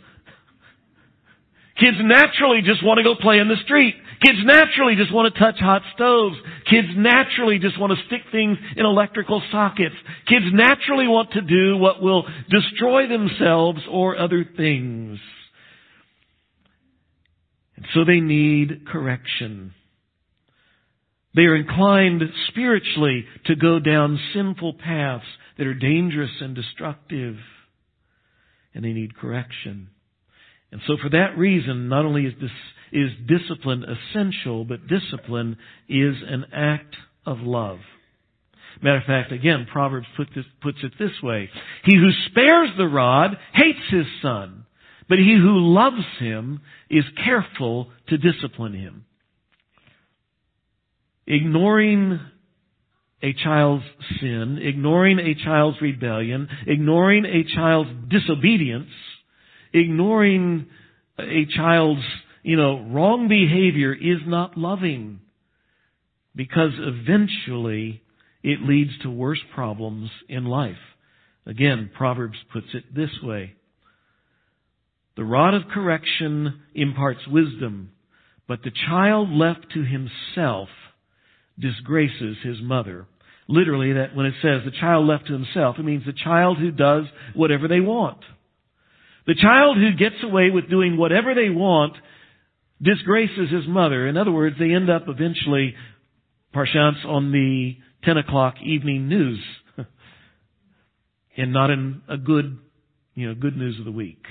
Kids 1.79 1.97
naturally 2.01 2.61
just 2.61 2.83
want 2.83 2.97
to 2.97 3.03
go 3.03 3.15
play 3.15 3.39
in 3.39 3.47
the 3.47 3.55
street. 3.63 3.95
Kids 4.21 4.39
naturally 4.43 4.95
just 4.95 5.13
want 5.13 5.33
to 5.33 5.39
touch 5.39 5.59
hot 5.59 5.81
stoves. 5.95 6.35
Kids 6.69 6.89
naturally 6.95 7.57
just 7.57 7.79
want 7.79 7.97
to 7.97 8.05
stick 8.07 8.21
things 8.31 8.57
in 8.75 8.85
electrical 8.85 9.41
sockets. 9.51 9.95
Kids 10.27 10.45
naturally 10.51 11.07
want 11.07 11.31
to 11.31 11.41
do 11.41 11.77
what 11.77 12.01
will 12.01 12.25
destroy 12.49 13.07
themselves 13.07 13.79
or 13.89 14.17
other 14.17 14.45
things. 14.57 15.19
And 17.77 17.85
so 17.93 18.03
they 18.03 18.19
need 18.19 18.87
correction. 18.87 19.73
They 21.33 21.43
are 21.43 21.55
inclined 21.55 22.21
spiritually 22.49 23.25
to 23.45 23.55
go 23.55 23.79
down 23.79 24.19
sinful 24.33 24.73
paths 24.73 25.23
that 25.57 25.65
are 25.65 25.73
dangerous 25.73 26.41
and 26.41 26.55
destructive. 26.55 27.37
And 28.73 28.83
they 28.83 28.91
need 28.91 29.15
correction. 29.15 29.91
And 30.71 30.81
so 30.87 30.97
for 31.01 31.09
that 31.09 31.37
reason, 31.37 31.89
not 31.89 32.05
only 32.05 32.25
is, 32.25 32.33
is 32.91 33.09
discipline 33.27 33.83
essential, 33.83 34.65
but 34.65 34.87
discipline 34.87 35.57
is 35.87 36.15
an 36.27 36.45
act 36.53 36.95
of 37.25 37.39
love. 37.39 37.79
Matter 38.81 38.97
of 38.97 39.03
fact, 39.03 39.31
again, 39.31 39.67
Proverbs 39.71 40.07
put 40.15 40.29
this, 40.35 40.45
puts 40.61 40.77
it 40.83 40.93
this 40.99 41.11
way. 41.21 41.49
He 41.83 41.97
who 41.97 42.11
spares 42.29 42.69
the 42.77 42.87
rod 42.87 43.37
hates 43.53 43.79
his 43.89 44.05
son, 44.21 44.65
but 45.09 45.17
he 45.17 45.35
who 45.35 45.73
loves 45.73 46.05
him 46.19 46.61
is 46.89 47.03
careful 47.23 47.91
to 48.07 48.17
discipline 48.17 48.73
him. 48.73 49.05
Ignoring 51.27 52.19
a 53.21 53.33
child's 53.33 53.83
sin, 54.21 54.59
ignoring 54.61 55.19
a 55.19 55.35
child's 55.43 55.81
rebellion, 55.81 56.47
ignoring 56.65 57.25
a 57.25 57.43
child's 57.53 57.89
disobedience 58.07 58.87
ignoring 59.73 60.67
a 61.19 61.45
child's, 61.55 62.05
you 62.43 62.55
know, 62.55 62.87
wrong 62.89 63.27
behavior 63.27 63.93
is 63.93 64.19
not 64.25 64.57
loving. 64.57 65.21
Because 66.35 66.71
eventually 66.77 68.01
it 68.43 68.61
leads 68.61 68.91
to 69.01 69.09
worse 69.09 69.41
problems 69.53 70.09
in 70.27 70.45
life. 70.45 70.77
Again, 71.45 71.89
Proverbs 71.97 72.37
puts 72.53 72.67
it 72.73 72.95
this 72.95 73.09
way. 73.23 73.55
The 75.17 75.25
rod 75.25 75.53
of 75.53 75.67
correction 75.73 76.61
imparts 76.73 77.27
wisdom, 77.27 77.91
but 78.47 78.63
the 78.63 78.71
child 78.87 79.29
left 79.29 79.65
to 79.73 79.83
himself 79.83 80.69
disgraces 81.59 82.37
his 82.43 82.61
mother. 82.61 83.05
Literally, 83.47 83.93
that 83.93 84.15
when 84.15 84.27
it 84.27 84.35
says 84.41 84.61
the 84.63 84.79
child 84.79 85.07
left 85.07 85.27
to 85.27 85.33
himself, 85.33 85.77
it 85.77 85.83
means 85.83 86.05
the 86.05 86.13
child 86.13 86.57
who 86.57 86.71
does 86.71 87.05
whatever 87.33 87.67
they 87.67 87.79
want. 87.79 88.19
The 89.29 89.35
child 89.35 89.77
who 89.77 89.91
gets 89.91 90.15
away 90.23 90.49
with 90.49 90.71
doing 90.71 90.97
whatever 90.97 91.35
they 91.35 91.51
want 91.51 91.93
disgraces 92.81 93.51
his 93.51 93.67
mother. 93.67 94.07
In 94.07 94.17
other 94.17 94.31
words, 94.31 94.55
they 94.57 94.71
end 94.71 94.89
up 94.89 95.03
eventually, 95.07 95.75
parchance, 96.51 96.97
on 97.05 97.31
the 97.31 97.77
10 98.05 98.17
o'clock 98.17 98.55
evening 98.65 99.07
news. 99.07 99.39
and 101.37 101.53
not 101.53 101.69
in 101.69 102.01
a 102.09 102.17
good, 102.17 102.57
you 103.13 103.27
know, 103.27 103.35
good 103.35 103.55
news 103.55 103.77
of 103.77 103.85
the 103.85 103.91
week. 103.91 104.25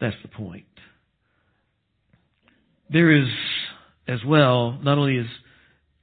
That's 0.00 0.14
the 0.22 0.28
point. 0.28 0.66
There 2.90 3.10
is, 3.10 3.26
as 4.06 4.20
well, 4.24 4.78
not 4.80 4.98
only 4.98 5.16
is, 5.16 5.26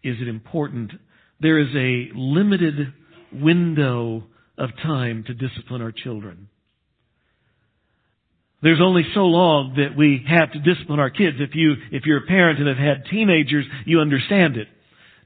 is 0.04 0.18
it 0.20 0.28
important, 0.28 0.92
there 1.40 1.58
is 1.58 1.74
a 1.74 2.10
limited 2.14 2.94
window 3.32 4.26
of 4.58 4.72
time 4.84 5.24
to 5.28 5.34
discipline 5.34 5.82
our 5.82 5.94
children. 5.94 6.50
There's 8.66 8.82
only 8.82 9.04
so 9.14 9.28
long 9.28 9.76
that 9.78 9.96
we 9.96 10.26
have 10.28 10.52
to 10.54 10.60
discipline 10.60 11.00
our 11.00 11.12
kids. 11.12 11.38
If 11.40 11.54
you, 11.54 11.76
if 11.92 12.08
you're 12.08 12.24
a 12.24 12.26
parent 12.26 12.58
and 12.58 12.68
have 12.68 12.78
had 12.78 13.06
teenagers, 13.12 13.64
you 13.86 14.00
understand 14.00 14.58
it. 14.58 14.68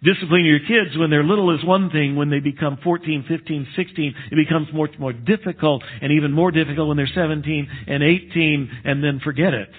Disciplining 0.04 0.46
your 0.46 0.60
kids 0.60 0.98
when 0.98 1.10
they're 1.10 1.24
little 1.24 1.56
is 1.56 1.64
one 1.64 1.90
thing. 1.90 2.18
When 2.18 2.30
they 2.30 2.42
become 2.42 2.80
14, 2.84 3.24
15, 3.30 3.68
16, 3.78 4.16
it 4.32 4.36
becomes 4.36 4.68
much 4.74 4.92
more 5.00 5.14
difficult 5.14 5.84
and 6.02 6.12
even 6.12 6.34
more 6.34 6.52
difficult 6.52 6.90
when 6.90 6.98
they're 6.98 7.08
17 7.08 7.70
and 7.88 8.04
18 8.04 8.72
and 8.84 9.02
then 9.02 9.22
forget 9.24 9.54
it. 9.54 9.70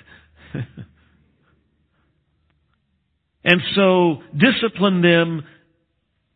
and 3.44 3.60
so 3.74 4.22
discipline 4.38 5.02
them 5.02 5.42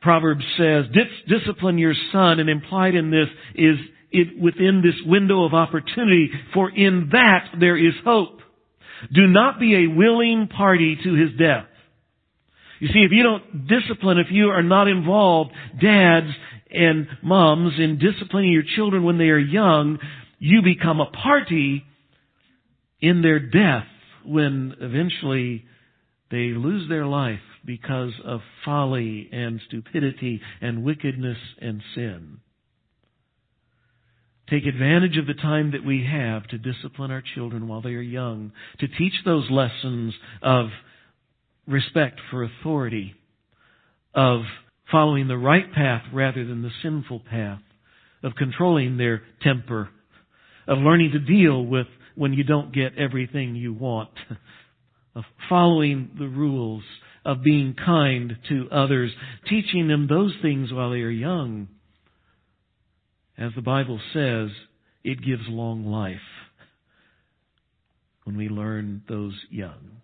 Proverbs 0.03 0.45
says, 0.59 0.85
discipline 1.27 1.79
your 1.79 1.95
son, 2.13 2.39
and 2.39 2.51
implied 2.51 2.95
in 2.95 3.11
this 3.11 3.29
is 3.55 3.79
it 4.15 4.41
within 4.41 4.81
this 4.83 4.95
window 5.05 5.45
of 5.45 5.53
opportunity, 5.53 6.31
for 6.55 6.71
in 6.71 7.11
that 7.13 7.49
there 7.59 7.77
is 7.77 7.95
hope. 8.05 8.41
Do 9.13 9.27
not 9.27 9.61
be 9.61 9.75
a 9.75 9.95
willing 9.95 10.49
party 10.49 10.97
to 11.03 11.15
his 11.15 11.39
death. 11.39 11.67
You 12.81 12.89
see, 12.89 13.01
if 13.01 13.13
you 13.13 13.23
don't 13.23 13.67
discipline, 13.67 14.19
if 14.19 14.29
you 14.31 14.49
are 14.51 14.63
not 14.63 14.89
involved, 14.89 15.53
dads 15.81 16.29
and 16.71 17.07
moms, 17.23 17.75
in 17.79 17.99
disciplining 17.99 18.53
your 18.53 18.65
children 18.77 19.05
when 19.05 19.19
they 19.19 19.25
are 19.25 19.39
young, 19.39 19.99
you 20.39 20.63
become 20.63 21.01
a 21.01 21.11
party 21.11 21.85
in 23.01 23.23
their 23.23 23.39
death 23.39 23.87
when 24.25 24.75
eventually 24.81 25.65
they 26.31 26.53
lose 26.57 26.89
their 26.89 27.07
life 27.07 27.41
because 27.65 28.13
of 28.25 28.41
folly 28.65 29.29
and 29.33 29.61
stupidity 29.69 30.41
and 30.61 30.83
wickedness 30.83 31.39
and 31.61 31.83
sin. 31.95 32.39
Take 34.51 34.67
advantage 34.67 35.17
of 35.17 35.27
the 35.27 35.35
time 35.35 35.71
that 35.71 35.85
we 35.85 36.05
have 36.05 36.47
to 36.49 36.59
discipline 36.59 37.11
our 37.11 37.23
children 37.35 37.67
while 37.67 37.81
they 37.81 37.95
are 37.95 38.03
young, 38.03 38.53
to 38.79 38.89
teach 38.89 39.15
those 39.25 39.51
lessons 39.51 40.13
of 40.43 40.67
respect 41.67 42.21
for 42.31 42.45
authority, 42.45 43.15
of 44.15 44.43
following 44.91 45.29
the 45.29 45.39
right 45.39 45.73
path 45.73 46.03
rather 46.13 46.45
than 46.45 46.61
the 46.61 46.71
sinful 46.83 47.21
path, 47.21 47.61
of 48.23 48.35
controlling 48.35 48.99
their 48.99 49.23
temper, 49.43 49.89
of 50.69 50.79
learning 50.79 51.13
to 51.13 51.19
deal 51.19 51.65
with 51.65 51.87
when 52.15 52.35
you 52.35 52.45
don't 52.45 52.75
get 52.75 52.99
everything 52.99 53.55
you 53.55 53.73
want, 53.73 54.11
of 55.15 55.25
following 55.49 56.11
the 56.19 56.29
rules, 56.29 56.85
of 57.25 57.43
being 57.43 57.75
kind 57.75 58.37
to 58.51 58.69
others, 58.71 59.11
teaching 59.49 59.89
them 59.89 60.07
those 60.07 60.35
things 60.43 60.71
while 60.71 60.91
they 60.91 61.01
are 61.01 61.09
young 61.09 61.67
as 63.37 63.53
the 63.55 63.63
Bible 63.63 64.01
says, 64.13 64.51
it 65.03 65.23
gives 65.23 65.43
long 65.49 65.87
life 65.87 66.17
when 68.25 68.37
we 68.37 68.49
learn 68.49 69.03
those 69.09 69.35
young. 69.51 70.01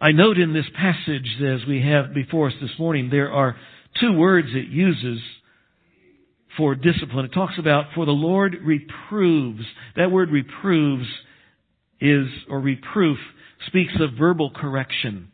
I 0.00 0.12
note 0.12 0.38
in 0.38 0.52
this 0.52 0.66
passage, 0.74 1.26
as 1.42 1.66
we 1.66 1.82
have 1.82 2.14
before 2.14 2.48
us 2.48 2.54
this 2.60 2.78
morning, 2.78 3.08
there 3.10 3.32
are 3.32 3.56
two 4.00 4.12
words 4.12 4.48
it 4.52 4.68
uses 4.68 5.20
for 6.56 6.74
discipline. 6.74 7.24
It 7.26 7.32
talks 7.32 7.58
about, 7.58 7.86
for 7.94 8.04
the 8.04 8.12
Lord 8.12 8.56
reproves. 8.62 9.64
That 9.96 10.10
word 10.10 10.30
reproves 10.30 11.06
is, 12.00 12.26
or 12.48 12.60
reproof, 12.60 13.18
speaks 13.66 13.94
of 14.00 14.18
verbal 14.18 14.50
correction. 14.50 15.32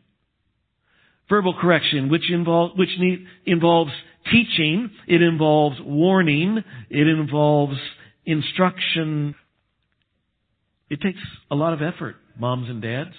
Verbal 1.29 1.55
correction, 1.59 2.09
which, 2.09 2.29
involve, 2.31 2.77
which 2.77 2.89
need, 2.99 3.25
involves 3.45 3.91
teaching, 4.31 4.89
it 5.07 5.21
involves 5.21 5.77
warning, 5.81 6.63
it 6.89 7.07
involves 7.07 7.77
instruction. 8.25 9.35
It 10.89 11.01
takes 11.01 11.19
a 11.51 11.55
lot 11.55 11.73
of 11.73 11.81
effort, 11.81 12.15
moms 12.37 12.69
and 12.69 12.81
dads. 12.81 13.13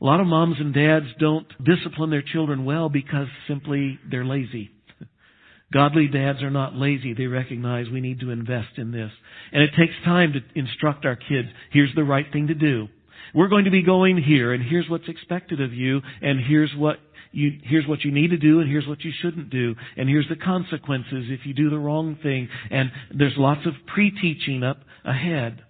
A 0.00 0.04
lot 0.04 0.20
of 0.20 0.26
moms 0.26 0.56
and 0.60 0.72
dads 0.72 1.06
don't 1.18 1.46
discipline 1.64 2.10
their 2.10 2.22
children 2.22 2.64
well 2.64 2.88
because 2.88 3.26
simply 3.48 3.98
they're 4.08 4.24
lazy. 4.24 4.70
Godly 5.72 6.06
dads 6.06 6.40
are 6.42 6.50
not 6.50 6.74
lazy. 6.74 7.14
They 7.14 7.26
recognize 7.26 7.86
we 7.88 8.00
need 8.00 8.20
to 8.20 8.30
invest 8.30 8.78
in 8.78 8.92
this. 8.92 9.10
And 9.52 9.62
it 9.62 9.70
takes 9.76 9.94
time 10.04 10.34
to 10.34 10.58
instruct 10.58 11.04
our 11.04 11.16
kids. 11.16 11.48
Here's 11.72 11.94
the 11.96 12.04
right 12.04 12.26
thing 12.32 12.46
to 12.46 12.54
do. 12.54 12.88
We're 13.34 13.48
going 13.48 13.64
to 13.64 13.70
be 13.70 13.82
going 13.82 14.22
here, 14.22 14.54
and 14.54 14.62
here's 14.62 14.88
what's 14.88 15.08
expected 15.08 15.60
of 15.60 15.74
you, 15.74 16.00
and 16.22 16.40
here's 16.40 16.74
what 16.74 16.98
you, 17.32 17.58
here's 17.64 17.86
what 17.86 18.04
you 18.04 18.10
need 18.10 18.30
to 18.30 18.36
do 18.36 18.60
and 18.60 18.68
here's 18.68 18.86
what 18.86 19.02
you 19.04 19.12
shouldn't 19.22 19.50
do 19.50 19.74
and 19.96 20.08
here's 20.08 20.28
the 20.28 20.36
consequences 20.36 21.26
if 21.28 21.40
you 21.44 21.54
do 21.54 21.70
the 21.70 21.78
wrong 21.78 22.16
thing 22.22 22.48
and 22.70 22.90
there's 23.14 23.34
lots 23.36 23.66
of 23.66 23.72
pre-teaching 23.86 24.62
up 24.62 24.80
ahead. 25.04 25.62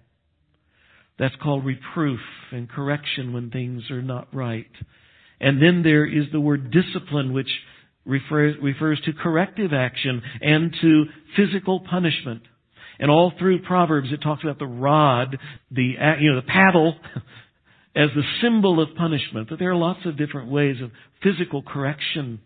That's 1.17 1.35
called 1.41 1.65
reproof 1.65 2.21
and 2.51 2.69
correction 2.69 3.33
when 3.33 3.51
things 3.51 3.91
are 3.91 4.01
not 4.01 4.33
right. 4.33 4.71
And 5.41 5.61
then 5.61 5.83
there 5.83 6.05
is 6.05 6.25
the 6.31 6.39
word 6.39 6.71
discipline, 6.71 7.33
which 7.33 7.49
refers, 8.05 8.55
refers 8.61 8.99
to 9.01 9.13
corrective 9.13 9.73
action 9.73 10.21
and 10.41 10.75
to 10.81 11.05
physical 11.35 11.81
punishment. 11.81 12.41
And 12.99 13.09
all 13.09 13.31
through 13.37 13.61
Proverbs 13.63 14.09
it 14.11 14.21
talks 14.21 14.43
about 14.43 14.59
the 14.59 14.65
rod, 14.65 15.37
the, 15.71 15.95
you 16.19 16.31
know, 16.31 16.35
the 16.37 16.47
paddle 16.47 16.95
as 17.95 18.09
the 18.15 18.23
symbol 18.41 18.81
of 18.81 18.95
punishment. 18.95 19.49
But 19.49 19.59
there 19.59 19.71
are 19.71 19.75
lots 19.75 20.05
of 20.05 20.17
different 20.17 20.51
ways 20.51 20.77
of 20.81 20.91
physical 21.23 21.61
correction. 21.61 22.39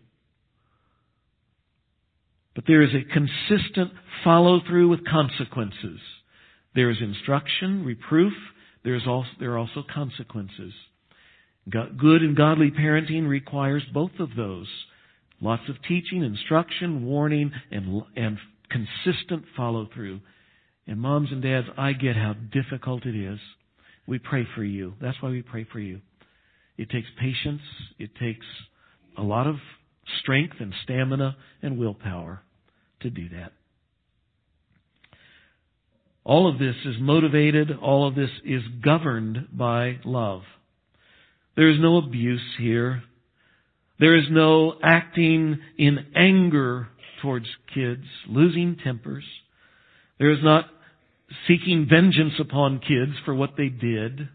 But 2.54 2.64
there 2.66 2.82
is 2.82 2.90
a 2.94 3.12
consistent 3.12 3.92
follow 4.22 4.60
through 4.66 4.88
with 4.88 5.06
consequences. 5.06 6.00
There 6.74 6.90
is 6.90 6.96
instruction, 7.00 7.84
reproof, 7.84 8.32
there, 8.84 8.94
is 8.94 9.06
also, 9.06 9.28
there 9.40 9.52
are 9.52 9.58
also 9.58 9.82
consequences. 9.92 10.72
Good 11.68 12.22
and 12.22 12.36
godly 12.36 12.70
parenting 12.70 13.26
requires 13.26 13.82
both 13.92 14.10
of 14.18 14.30
those. 14.36 14.68
Lots 15.40 15.62
of 15.68 15.76
teaching, 15.88 16.22
instruction, 16.22 17.06
warning, 17.06 17.52
and, 17.70 18.02
and 18.16 18.38
consistent 18.70 19.44
follow 19.56 19.88
through. 19.94 20.20
And 20.86 21.00
moms 21.00 21.30
and 21.32 21.42
dads, 21.42 21.66
I 21.78 21.92
get 21.92 22.16
how 22.16 22.34
difficult 22.52 23.06
it 23.06 23.16
is. 23.16 23.38
We 24.06 24.18
pray 24.18 24.46
for 24.54 24.64
you. 24.64 24.94
That's 25.00 25.20
why 25.22 25.30
we 25.30 25.42
pray 25.42 25.66
for 25.70 25.80
you. 25.80 26.00
It 26.76 26.90
takes 26.90 27.08
patience. 27.18 27.62
It 27.98 28.10
takes 28.16 28.46
a 29.16 29.22
lot 29.22 29.46
of 29.46 29.56
strength 30.20 30.56
and 30.60 30.74
stamina 30.82 31.36
and 31.62 31.78
willpower 31.78 32.42
to 33.00 33.10
do 33.10 33.28
that. 33.30 33.52
All 36.24 36.50
of 36.50 36.58
this 36.58 36.74
is 36.86 36.96
motivated, 37.00 37.70
all 37.82 38.08
of 38.08 38.14
this 38.14 38.30
is 38.44 38.62
governed 38.82 39.48
by 39.52 39.98
love. 40.04 40.42
There 41.54 41.68
is 41.68 41.78
no 41.78 41.98
abuse 41.98 42.40
here. 42.58 43.02
There 44.00 44.16
is 44.16 44.24
no 44.30 44.74
acting 44.82 45.58
in 45.78 46.06
anger 46.16 46.88
towards 47.20 47.46
kids, 47.74 48.04
losing 48.26 48.76
tempers. 48.82 49.24
There 50.18 50.30
is 50.30 50.42
not 50.42 50.66
seeking 51.48 51.86
vengeance 51.88 52.34
upon 52.38 52.80
kids 52.80 53.12
for 53.24 53.34
what 53.34 53.50
they 53.56 53.68
did. 53.68 54.28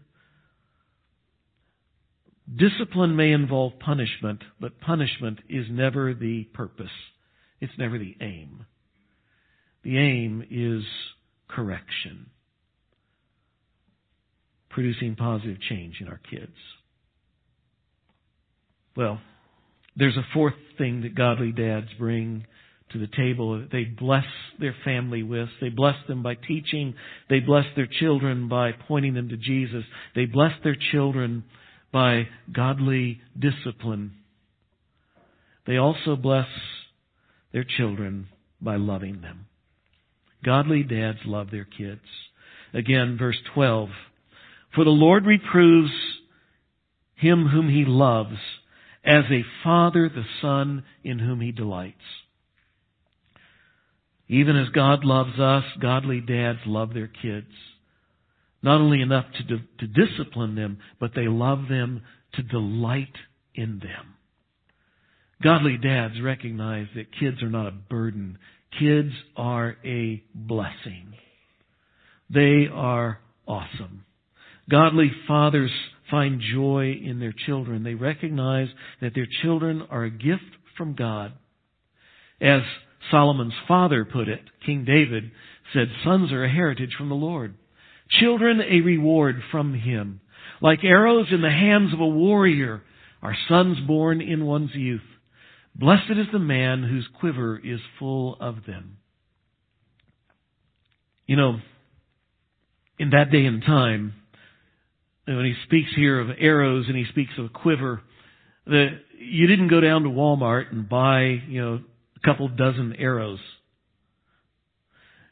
Discipline 2.54 3.14
may 3.14 3.32
involve 3.32 3.78
punishment, 3.78 4.42
but 4.60 4.80
punishment 4.80 5.38
is 5.48 5.66
never 5.70 6.14
the 6.14 6.44
purpose. 6.52 6.90
It's 7.60 7.72
never 7.78 7.98
the 7.98 8.16
aim. 8.20 8.66
The 9.82 9.98
aim 9.98 10.44
is 10.50 10.82
correction, 11.48 12.30
producing 14.68 15.16
positive 15.16 15.60
change 15.68 15.96
in 16.00 16.08
our 16.08 16.20
kids. 16.30 16.56
Well, 18.96 19.20
there's 19.96 20.16
a 20.16 20.26
fourth 20.34 20.54
thing 20.76 21.02
that 21.02 21.14
godly 21.14 21.52
dads 21.52 21.88
bring 21.98 22.46
to 22.92 22.98
the 22.98 23.08
table 23.16 23.58
that 23.60 23.70
they 23.70 23.84
bless 23.84 24.24
their 24.58 24.74
family 24.84 25.22
with. 25.22 25.48
They 25.60 25.68
bless 25.68 25.96
them 26.08 26.22
by 26.22 26.34
teaching. 26.34 26.94
They 27.28 27.40
bless 27.40 27.66
their 27.76 27.86
children 27.86 28.48
by 28.48 28.72
pointing 28.72 29.14
them 29.14 29.28
to 29.28 29.36
Jesus. 29.36 29.84
They 30.14 30.26
bless 30.26 30.52
their 30.64 30.76
children 30.92 31.44
by 31.92 32.28
godly 32.52 33.20
discipline. 33.38 34.12
They 35.66 35.76
also 35.76 36.16
bless 36.16 36.48
their 37.52 37.64
children 37.64 38.28
by 38.60 38.76
loving 38.76 39.20
them. 39.20 39.46
Godly 40.44 40.82
dads 40.82 41.18
love 41.24 41.50
their 41.50 41.64
kids. 41.66 42.00
Again, 42.72 43.16
verse 43.18 43.38
12. 43.54 43.88
For 44.74 44.84
the 44.84 44.90
Lord 44.90 45.26
reproves 45.26 45.90
him 47.16 47.46
whom 47.46 47.68
he 47.68 47.84
loves 47.84 48.36
as 49.04 49.24
a 49.30 49.44
father 49.64 50.08
the 50.08 50.24
son 50.40 50.84
in 51.04 51.18
whom 51.18 51.40
he 51.40 51.52
delights. 51.52 51.96
Even 54.30 54.56
as 54.56 54.68
God 54.68 55.04
loves 55.04 55.40
us, 55.40 55.64
godly 55.82 56.20
dads 56.20 56.60
love 56.64 56.94
their 56.94 57.08
kids. 57.08 57.50
Not 58.62 58.80
only 58.80 59.02
enough 59.02 59.24
to, 59.48 59.58
to 59.58 59.86
discipline 59.88 60.54
them, 60.54 60.78
but 61.00 61.10
they 61.16 61.26
love 61.26 61.62
them 61.68 62.02
to 62.34 62.42
delight 62.44 63.16
in 63.56 63.80
them. 63.80 64.14
Godly 65.42 65.78
dads 65.78 66.14
recognize 66.22 66.86
that 66.94 67.18
kids 67.18 67.42
are 67.42 67.50
not 67.50 67.66
a 67.66 67.72
burden. 67.72 68.38
Kids 68.78 69.10
are 69.36 69.76
a 69.84 70.22
blessing. 70.32 71.14
They 72.32 72.68
are 72.72 73.18
awesome. 73.48 74.04
Godly 74.70 75.10
fathers 75.26 75.72
find 76.08 76.40
joy 76.54 77.00
in 77.04 77.18
their 77.18 77.34
children. 77.46 77.82
They 77.82 77.94
recognize 77.94 78.68
that 79.00 79.12
their 79.12 79.26
children 79.42 79.82
are 79.90 80.04
a 80.04 80.10
gift 80.10 80.44
from 80.76 80.94
God. 80.94 81.32
As 82.40 82.62
Solomon's 83.10 83.54
father 83.66 84.04
put 84.04 84.28
it, 84.28 84.42
King 84.64 84.84
David 84.84 85.30
said, 85.72 85.88
Sons 86.04 86.32
are 86.32 86.44
a 86.44 86.52
heritage 86.52 86.94
from 86.96 87.08
the 87.08 87.14
Lord. 87.14 87.54
Children 88.10 88.60
a 88.60 88.80
reward 88.80 89.36
from 89.50 89.74
Him. 89.74 90.20
Like 90.60 90.84
arrows 90.84 91.28
in 91.30 91.42
the 91.42 91.50
hands 91.50 91.92
of 91.92 92.00
a 92.00 92.06
warrior 92.06 92.82
are 93.22 93.36
sons 93.48 93.78
born 93.86 94.20
in 94.20 94.44
one's 94.46 94.74
youth. 94.74 95.00
Blessed 95.74 96.10
is 96.10 96.26
the 96.32 96.38
man 96.38 96.82
whose 96.82 97.08
quiver 97.18 97.60
is 97.62 97.80
full 97.98 98.36
of 98.40 98.66
them. 98.66 98.98
You 101.26 101.36
know, 101.36 101.60
in 102.98 103.10
that 103.10 103.30
day 103.30 103.46
and 103.46 103.62
time, 103.62 104.14
when 105.26 105.44
he 105.44 105.54
speaks 105.64 105.90
here 105.94 106.20
of 106.20 106.28
arrows 106.38 106.86
and 106.88 106.96
he 106.96 107.04
speaks 107.08 107.32
of 107.38 107.46
a 107.46 107.48
quiver, 107.48 108.02
that 108.66 108.88
you 109.18 109.46
didn't 109.46 109.68
go 109.68 109.80
down 109.80 110.02
to 110.02 110.08
Walmart 110.08 110.72
and 110.72 110.88
buy, 110.88 111.40
you 111.48 111.62
know, 111.62 111.80
a 112.22 112.26
couple 112.26 112.48
dozen 112.48 112.94
arrows. 112.98 113.40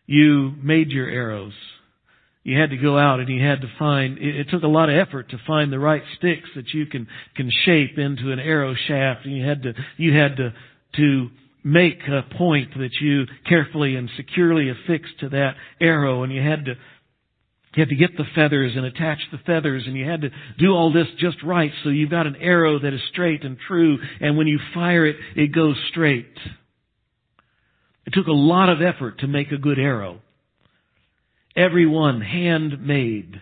You 0.07 0.55
made 0.63 0.91
your 0.91 1.09
arrows. 1.09 1.53
You 2.43 2.59
had 2.59 2.71
to 2.71 2.79
go 2.79 2.97
out 2.97 3.21
and 3.21 3.29
you 3.29 3.47
had 3.47 3.61
to 3.61 3.71
find 3.79 4.17
it, 4.19 4.49
took 4.51 4.63
a 4.63 4.69
lot 4.69 4.89
of 4.89 4.97
effort 4.97 5.29
to 5.31 5.39
find 5.47 5.71
the 5.71 5.79
right 5.79 6.03
sticks 6.17 6.49
that 6.57 6.73
you 6.73 6.87
can 6.87 7.07
can 7.37 7.51
shape 7.67 7.99
into 7.99 8.33
an 8.33 8.39
arrow 8.39 8.75
shaft. 8.75 9.27
And 9.27 9.37
you 9.37 9.47
had 9.47 9.63
to 9.65 9.75
you 9.99 10.17
had 10.17 10.37
to 10.39 10.55
to 10.97 11.29
make 11.63 12.01
a 12.09 12.23
point 12.37 12.71
that 12.79 12.93
you 13.03 13.27
carefully 13.47 13.97
and 13.97 14.09
securely 14.17 14.71
affixed 14.71 15.21
to 15.21 15.29
that 15.29 15.57
arrow. 15.79 16.23
And 16.23 16.33
you 16.33 16.41
had 16.41 16.65
to 16.65 16.75
you 17.75 17.83
had 17.83 17.91
to 17.91 17.97
get 17.97 18.17
the 18.17 18.25
feathers 18.35 18.73
and 18.77 18.87
attach 18.87 19.19
the 19.31 19.39
feathers. 19.45 19.83
And 19.87 19.95
you 19.95 20.09
had 20.09 20.23
to 20.23 20.31
do 20.59 20.73
all 20.73 20.91
this 20.91 21.09
just 21.19 21.43
right. 21.43 21.71
So 21.85 21.91
you've 21.91 22.09
got 22.09 22.27
an 22.27 22.37
arrow 22.37 22.79
that 22.79 22.95
is 22.95 23.01
straight 23.13 23.45
and 23.45 23.59
true. 23.69 23.99
And 24.23 24.39
when 24.39 24.47
you 24.47 24.59
fire 24.73 25.05
it 25.05 25.17
it 25.37 25.49
goes 25.49 25.77
straight 25.91 26.35
it 28.09 28.15
took 28.15 28.27
a 28.27 28.33
lot 28.33 28.71
of 28.71 28.81
effort 28.81 29.19
to 29.19 29.27
make 29.27 29.53
a 29.53 29.59
good 29.59 29.79
arrow 29.79 30.23
Every 31.55 31.87
one 31.87 32.21
handmade. 32.21 33.35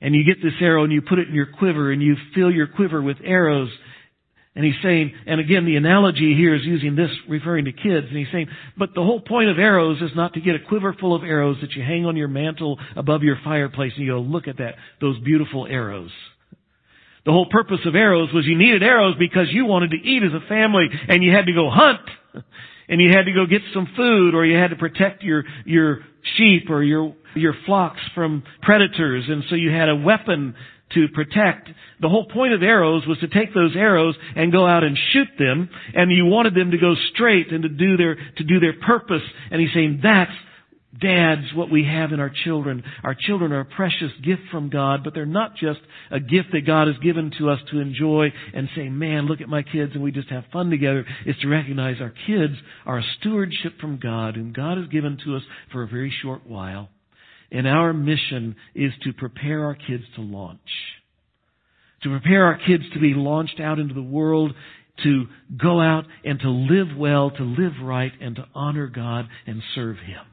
And 0.00 0.14
you 0.14 0.24
get 0.24 0.42
this 0.42 0.52
arrow 0.60 0.84
and 0.84 0.92
you 0.92 1.00
put 1.00 1.18
it 1.18 1.28
in 1.28 1.34
your 1.34 1.48
quiver 1.58 1.90
and 1.90 2.02
you 2.02 2.16
fill 2.34 2.50
your 2.50 2.66
quiver 2.66 3.00
with 3.00 3.16
arrows. 3.24 3.70
And 4.54 4.64
he's 4.64 4.74
saying, 4.82 5.12
and 5.26 5.40
again, 5.40 5.64
the 5.64 5.76
analogy 5.76 6.34
here 6.36 6.54
is 6.54 6.62
using 6.62 6.96
this 6.96 7.10
referring 7.28 7.64
to 7.64 7.72
kids. 7.72 8.06
And 8.08 8.16
he's 8.16 8.30
saying, 8.30 8.48
but 8.76 8.90
the 8.94 9.02
whole 9.02 9.20
point 9.20 9.48
of 9.48 9.58
arrows 9.58 10.02
is 10.02 10.10
not 10.14 10.34
to 10.34 10.40
get 10.40 10.54
a 10.54 10.58
quiver 10.68 10.94
full 11.00 11.14
of 11.14 11.24
arrows 11.24 11.56
that 11.62 11.72
you 11.72 11.82
hang 11.82 12.04
on 12.04 12.16
your 12.16 12.28
mantle 12.28 12.78
above 12.94 13.22
your 13.22 13.38
fireplace 13.42 13.92
and 13.96 14.04
you 14.04 14.12
go, 14.12 14.20
look 14.20 14.46
at 14.46 14.58
that, 14.58 14.74
those 15.00 15.18
beautiful 15.20 15.66
arrows. 15.66 16.12
The 17.24 17.32
whole 17.32 17.48
purpose 17.50 17.80
of 17.86 17.94
arrows 17.94 18.28
was 18.34 18.44
you 18.44 18.56
needed 18.56 18.82
arrows 18.82 19.14
because 19.18 19.46
you 19.50 19.64
wanted 19.64 19.92
to 19.92 19.96
eat 19.96 20.22
as 20.22 20.32
a 20.34 20.46
family 20.46 20.88
and 21.08 21.24
you 21.24 21.32
had 21.32 21.46
to 21.46 21.54
go 21.54 21.70
hunt 21.70 22.00
and 22.90 23.00
you 23.00 23.08
had 23.10 23.24
to 23.24 23.32
go 23.32 23.46
get 23.46 23.62
some 23.72 23.88
food 23.96 24.34
or 24.34 24.44
you 24.44 24.58
had 24.58 24.70
to 24.70 24.76
protect 24.76 25.22
your, 25.22 25.44
your 25.64 26.00
sheep 26.36 26.68
or 26.68 26.82
your, 26.82 27.14
your 27.34 27.54
flocks 27.64 28.00
from 28.14 28.42
predators 28.60 29.24
and 29.28 29.44
so 29.48 29.54
you 29.54 29.70
had 29.70 29.88
a 29.88 29.96
weapon 29.96 30.54
to 30.92 31.06
protect. 31.14 31.68
The 32.00 32.08
whole 32.08 32.26
point 32.26 32.52
of 32.52 32.62
arrows 32.64 33.06
was 33.06 33.18
to 33.20 33.28
take 33.28 33.54
those 33.54 33.76
arrows 33.76 34.16
and 34.34 34.50
go 34.50 34.66
out 34.66 34.82
and 34.82 34.98
shoot 35.12 35.28
them 35.38 35.70
and 35.94 36.10
you 36.10 36.26
wanted 36.26 36.54
them 36.54 36.72
to 36.72 36.78
go 36.78 36.94
straight 37.14 37.52
and 37.52 37.62
to 37.62 37.68
do 37.68 37.96
their, 37.96 38.16
to 38.16 38.44
do 38.44 38.58
their 38.58 38.74
purpose. 38.74 39.22
And 39.52 39.60
he's 39.60 39.70
saying 39.72 40.00
that's 40.02 40.32
Dads, 40.98 41.54
what 41.54 41.70
we 41.70 41.84
have 41.84 42.10
in 42.10 42.18
our 42.18 42.32
children. 42.44 42.82
Our 43.04 43.14
children 43.14 43.52
are 43.52 43.60
a 43.60 43.64
precious 43.64 44.10
gift 44.24 44.42
from 44.50 44.70
God, 44.70 45.04
but 45.04 45.14
they're 45.14 45.24
not 45.24 45.54
just 45.54 45.78
a 46.10 46.18
gift 46.18 46.48
that 46.52 46.66
God 46.66 46.88
has 46.88 46.98
given 46.98 47.30
to 47.38 47.48
us 47.48 47.60
to 47.70 47.78
enjoy 47.78 48.32
and 48.52 48.68
say, 48.74 48.88
man, 48.88 49.26
look 49.26 49.40
at 49.40 49.48
my 49.48 49.62
kids 49.62 49.92
and 49.94 50.02
we 50.02 50.10
just 50.10 50.30
have 50.30 50.44
fun 50.52 50.68
together. 50.68 51.06
It's 51.26 51.40
to 51.42 51.48
recognize 51.48 52.00
our 52.00 52.12
kids 52.26 52.54
are 52.86 52.98
a 52.98 53.04
stewardship 53.20 53.78
from 53.80 54.00
God 54.02 54.34
and 54.34 54.52
God 54.52 54.78
has 54.78 54.88
given 54.88 55.16
to 55.24 55.36
us 55.36 55.42
for 55.70 55.84
a 55.84 55.88
very 55.88 56.12
short 56.22 56.44
while. 56.44 56.88
And 57.52 57.68
our 57.68 57.92
mission 57.92 58.56
is 58.74 58.92
to 59.04 59.12
prepare 59.12 59.64
our 59.64 59.76
kids 59.76 60.04
to 60.16 60.22
launch. 60.22 60.58
To 62.02 62.08
prepare 62.08 62.46
our 62.46 62.58
kids 62.66 62.84
to 62.94 63.00
be 63.00 63.14
launched 63.14 63.60
out 63.60 63.78
into 63.78 63.94
the 63.94 64.02
world 64.02 64.54
to 65.04 65.26
go 65.56 65.80
out 65.80 66.04
and 66.24 66.38
to 66.40 66.50
live 66.50 66.96
well, 66.96 67.30
to 67.30 67.42
live 67.42 67.72
right, 67.82 68.12
and 68.20 68.36
to 68.36 68.46
honor 68.54 68.86
God 68.86 69.26
and 69.46 69.62
serve 69.74 69.96
Him. 69.96 70.29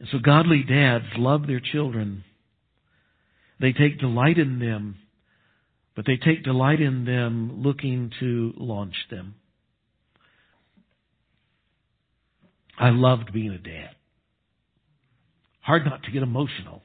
And 0.00 0.08
so 0.12 0.18
godly 0.18 0.62
dads 0.62 1.06
love 1.16 1.46
their 1.46 1.60
children. 1.60 2.24
They 3.60 3.72
take 3.72 3.98
delight 3.98 4.38
in 4.38 4.58
them, 4.60 4.96
but 5.96 6.06
they 6.06 6.16
take 6.16 6.44
delight 6.44 6.80
in 6.80 7.04
them 7.04 7.62
looking 7.62 8.12
to 8.20 8.52
launch 8.56 8.94
them. 9.10 9.34
I 12.78 12.90
loved 12.90 13.32
being 13.32 13.50
a 13.50 13.58
dad. 13.58 13.90
Hard 15.60 15.84
not 15.84 16.04
to 16.04 16.10
get 16.12 16.22
emotional 16.22 16.82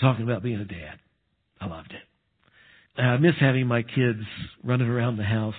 talking 0.00 0.24
about 0.24 0.42
being 0.42 0.60
a 0.60 0.64
dad. 0.64 0.98
I 1.60 1.66
loved 1.66 1.92
it. 1.92 3.00
I 3.00 3.16
miss 3.18 3.34
having 3.38 3.66
my 3.66 3.82
kids 3.82 4.20
running 4.64 4.88
around 4.88 5.16
the 5.16 5.24
house. 5.24 5.54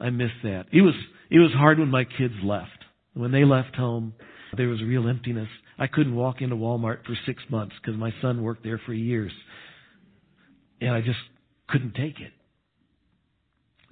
I 0.00 0.10
miss 0.10 0.30
that. 0.42 0.66
It 0.72 0.82
was 0.82 0.94
it 1.30 1.38
was 1.38 1.52
hard 1.52 1.78
when 1.78 1.88
my 1.88 2.04
kids 2.04 2.34
left. 2.42 2.70
When 3.14 3.32
they 3.32 3.44
left 3.44 3.74
home, 3.74 4.14
there 4.56 4.68
was 4.68 4.82
real 4.82 5.08
emptiness. 5.08 5.48
I 5.78 5.86
couldn't 5.86 6.14
walk 6.14 6.40
into 6.40 6.56
Walmart 6.56 7.04
for 7.04 7.14
six 7.26 7.42
months 7.50 7.74
because 7.80 7.98
my 7.98 8.12
son 8.22 8.42
worked 8.42 8.64
there 8.64 8.80
for 8.84 8.92
years. 8.92 9.32
And 10.80 10.90
I 10.90 11.00
just 11.00 11.18
couldn't 11.68 11.94
take 11.94 12.20
it. 12.20 12.32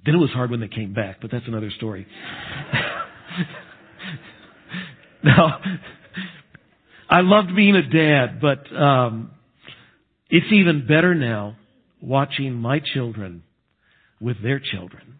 Then 0.05 0.15
it 0.15 0.19
was 0.19 0.29
hard 0.31 0.51
when 0.51 0.61
they 0.61 0.67
came 0.67 0.93
back, 0.93 1.17
but 1.21 1.31
that's 1.31 1.47
another 1.47 1.69
story. 1.75 2.07
now, 5.23 5.59
I 7.09 7.21
loved 7.21 7.55
being 7.55 7.75
a 7.75 7.81
dad, 7.81 8.39
but 8.41 8.75
um, 8.75 9.31
it's 10.29 10.51
even 10.51 10.87
better 10.87 11.13
now 11.13 11.55
watching 12.01 12.53
my 12.53 12.81
children 12.93 13.43
with 14.19 14.41
their 14.41 14.59
children. 14.59 15.19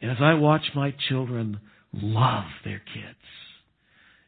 And 0.00 0.10
as 0.10 0.18
I 0.20 0.34
watch 0.34 0.62
my 0.74 0.94
children 1.08 1.60
love 1.92 2.44
their 2.64 2.82
kids, 2.92 3.18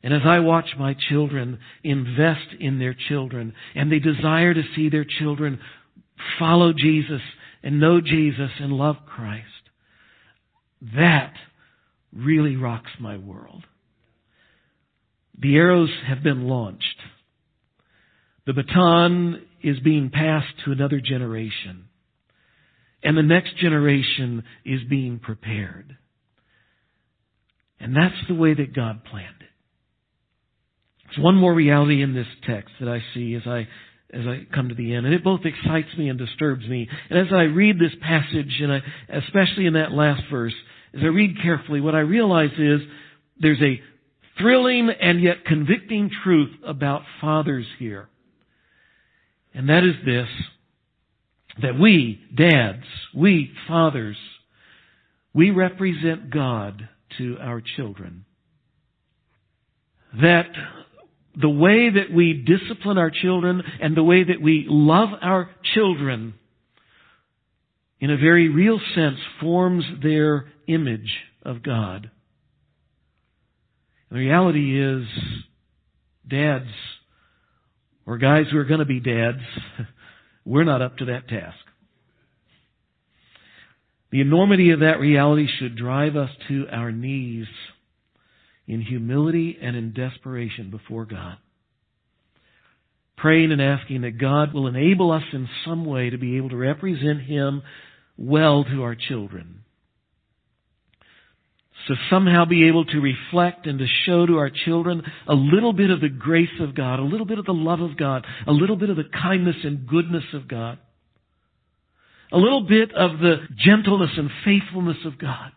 and 0.07 0.15
as 0.15 0.23
I 0.25 0.39
watch 0.39 0.67
my 0.79 0.95
children 1.09 1.59
invest 1.83 2.55
in 2.61 2.79
their 2.79 2.95
children, 3.09 3.55
and 3.75 3.91
they 3.91 3.99
desire 3.99 4.55
to 4.55 4.63
see 4.77 4.89
their 4.89 5.05
children 5.05 5.59
follow 6.39 6.73
Jesus 6.73 7.21
and 7.65 7.81
know 7.81 8.01
Jesus 8.01 8.53
and 8.61 8.73
love 8.73 8.99
Christ, 9.05 9.49
that 10.95 11.33
really 12.13 12.55
rocks 12.55 12.93
my 13.01 13.17
world. 13.17 13.65
The 15.41 15.57
arrows 15.57 15.91
have 16.07 16.23
been 16.23 16.47
launched. 16.47 17.01
The 18.47 18.53
baton 18.53 19.43
is 19.61 19.81
being 19.81 20.11
passed 20.11 20.55
to 20.65 20.71
another 20.71 21.01
generation. 21.01 21.87
And 23.03 23.17
the 23.17 23.25
next 23.25 23.57
generation 23.57 24.45
is 24.65 24.83
being 24.89 25.19
prepared. 25.19 25.97
And 27.81 27.97
that's 27.97 28.29
the 28.29 28.37
way 28.37 28.55
that 28.55 28.73
God 28.73 29.05
planned 29.05 29.36
one 31.19 31.37
more 31.37 31.55
reality 31.55 32.03
in 32.03 32.15
this 32.15 32.27
text 32.47 32.71
that 32.81 32.89
I 32.89 33.03
see 33.15 33.35
as 33.35 33.47
I 33.47 33.69
as 34.13 34.25
I 34.25 34.47
come 34.55 34.69
to 34.69 34.75
the 34.75 34.95
end, 34.95 35.05
and 35.05 35.15
it 35.15 35.25
both 35.25 35.41
excites 35.45 35.89
me 35.99 36.09
and 36.09 36.19
disturbs 36.19 36.67
me. 36.67 36.89
And 37.11 37.19
as 37.19 37.33
I 37.33 37.43
read 37.43 37.79
this 37.79 37.95
passage, 38.01 38.61
and 38.61 38.73
I, 38.73 38.81
especially 39.09 39.67
in 39.67 39.73
that 39.75 39.91
last 39.91 40.23
verse, 40.31 40.55
as 40.95 41.01
I 41.03 41.07
read 41.07 41.43
carefully, 41.43 41.81
what 41.81 41.97
I 41.97 42.01
realize 42.01 42.53
is 42.57 42.81
there's 43.39 43.61
a 43.61 43.81
thrilling 44.39 44.91
and 44.91 45.21
yet 45.21 45.45
convicting 45.45 46.11
truth 46.23 46.51
about 46.65 47.03
fathers 47.21 47.67
here. 47.79 48.09
And 49.55 49.69
that 49.69 49.85
is 49.85 49.95
this, 50.05 50.29
that 51.63 51.79
we, 51.79 52.21
dads, 52.35 52.85
we, 53.15 53.51
fathers, 53.67 54.17
we 55.35 55.51
represent 55.51 56.31
God 56.31 56.89
to 57.19 57.39
our 57.41 57.63
children. 57.77 58.25
That 60.21 60.49
the 61.39 61.49
way 61.49 61.91
that 61.91 62.13
we 62.15 62.33
discipline 62.33 62.97
our 62.97 63.11
children 63.11 63.63
and 63.81 63.97
the 63.97 64.03
way 64.03 64.25
that 64.25 64.41
we 64.41 64.65
love 64.69 65.11
our 65.21 65.51
children 65.75 66.35
in 68.01 68.11
a 68.11 68.17
very 68.17 68.49
real 68.49 68.81
sense 68.95 69.19
forms 69.41 69.85
their 70.03 70.47
image 70.67 71.15
of 71.43 71.63
God. 71.63 72.11
The 74.11 74.17
reality 74.17 74.81
is, 74.81 75.07
dads, 76.27 76.71
or 78.07 78.19
guys 78.19 78.47
who 78.51 78.59
are 78.59 78.65
going 78.65 78.81
to 78.81 78.87
be 78.87 79.01
dads, 79.01 79.41
we're 80.45 80.65
not 80.65 80.81
up 80.81 80.99
to 80.99 81.07
that 81.07 81.29
task. 81.29 81.57
The 84.11 84.21
enormity 84.21 84.71
of 84.71 84.81
that 84.81 85.01
reality 85.01 85.49
should 85.59 85.77
drive 85.77 86.17
us 86.17 86.31
to 86.49 86.67
our 86.71 86.93
knees 86.93 87.47
in 88.67 88.81
humility 88.81 89.57
and 89.61 89.77
in 89.77 89.93
desperation 89.93 90.71
before 90.71 91.05
God. 91.05 91.37
Praying 93.17 93.53
and 93.53 93.63
asking 93.63 94.03
that 94.03 94.19
God 94.19 94.53
will 94.53 94.67
enable 94.67 95.11
us 95.11 95.23
in 95.33 95.49
some 95.65 95.85
way 95.85 96.11
to 96.11 96.19
be 96.19 96.37
able 96.37 96.51
to 96.51 96.57
represent 96.57 97.23
Him 97.23 97.63
well 98.17 98.65
to 98.65 98.83
our 98.83 98.95
children. 98.95 99.63
To 101.89 101.95
somehow 102.11 102.45
be 102.45 102.67
able 102.67 102.85
to 102.85 103.01
reflect 103.01 103.67
and 103.67 103.79
to 103.79 103.87
show 104.05 104.27
to 104.27 104.39
our 104.39 104.51
children 104.51 105.03
a 105.29 105.35
little 105.35 105.73
bit 105.73 105.91
of 105.91 106.01
the 106.01 106.09
grace 106.09 106.49
of 106.61 106.75
God, 106.75 106.99
a 106.99 107.05
little 107.05 107.27
bit 107.27 107.39
of 107.39 107.45
the 107.47 107.55
love 107.55 107.81
of 107.81 107.97
God, 107.97 108.27
a 108.47 108.53
little 108.53 108.77
bit 108.77 108.91
of 108.91 108.97
the 108.97 109.05
kindness 109.05 109.57
and 109.63 109.87
goodness 109.87 110.25
of 110.35 110.49
God, 110.49 110.79
a 112.33 112.37
little 112.37 112.67
bit 112.67 112.93
of 112.93 113.21
the 113.21 113.37
gentleness 113.57 114.11
and 114.17 114.31
faithfulness 114.45 114.97
of 115.05 115.17
God, 115.17 115.53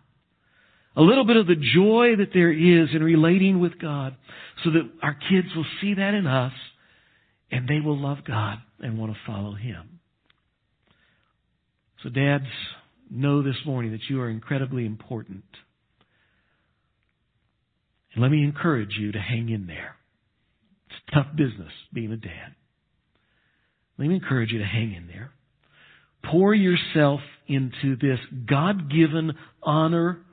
a 1.00 1.02
little 1.02 1.24
bit 1.24 1.38
of 1.38 1.48
the 1.48 1.56
joy 1.56 2.18
that 2.18 2.34
there 2.34 2.52
is 2.52 2.90
in 2.94 3.02
relating 3.02 3.62
with 3.62 3.80
God, 3.80 4.18
so 4.66 4.72
that 4.72 4.82
our 5.02 5.16
kids 5.30 5.48
will 5.56 5.66
see 5.80 5.94
that 5.94 6.14
in 6.14 6.28
us 6.28 6.52
and 7.52 7.68
they 7.70 7.80
will 7.80 7.98
love 7.98 8.18
God 8.28 8.58
and 8.80 9.00
want 9.00 9.14
to 9.14 9.20
follow 9.26 9.54
Him. 9.56 10.00
So, 12.04 12.10
dads, 12.10 12.46
know 13.10 13.42
this 13.42 13.56
morning 13.66 13.92
that 13.92 14.10
you 14.10 14.20
are 14.20 14.30
incredibly 14.30 14.86
important. 14.86 15.46
And 18.14 18.22
let 18.22 18.30
me 18.32 18.44
encourage 18.44 18.98
you 19.00 19.14
to 19.14 19.20
hang 19.20 19.50
in 19.50 19.68
there. 19.68 19.96
It's 20.88 21.14
tough 21.14 21.28
business 21.36 21.72
being 21.94 22.12
a 22.12 22.18
dad. 22.18 22.56
Let 23.98 24.10
me 24.10 24.16
encourage 24.16 24.52
you 24.52 24.60
to 24.60 24.66
hang 24.66 24.94
in 24.94 25.08
there. 25.08 25.32
Pour 26.30 26.54
yourself 26.54 27.22
into 27.48 27.96
this 27.96 28.20
God 28.50 28.92
given 28.92 29.34
honor 29.64 30.26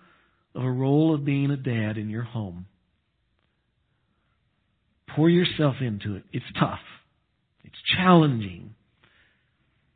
of 0.57 0.64
a 0.64 0.70
role 0.70 1.14
of 1.14 1.24
being 1.24 1.50
a 1.50 1.57
dad 1.57 1.98
in 1.98 2.09
your 2.09 2.22
home. 2.22 2.66
Pour 5.14 5.28
yourself 5.28 5.76
into 5.80 6.16
it. 6.16 6.24
It's 6.32 6.44
tough. 6.59 6.80
It's 7.62 7.76
challenging. 7.96 8.74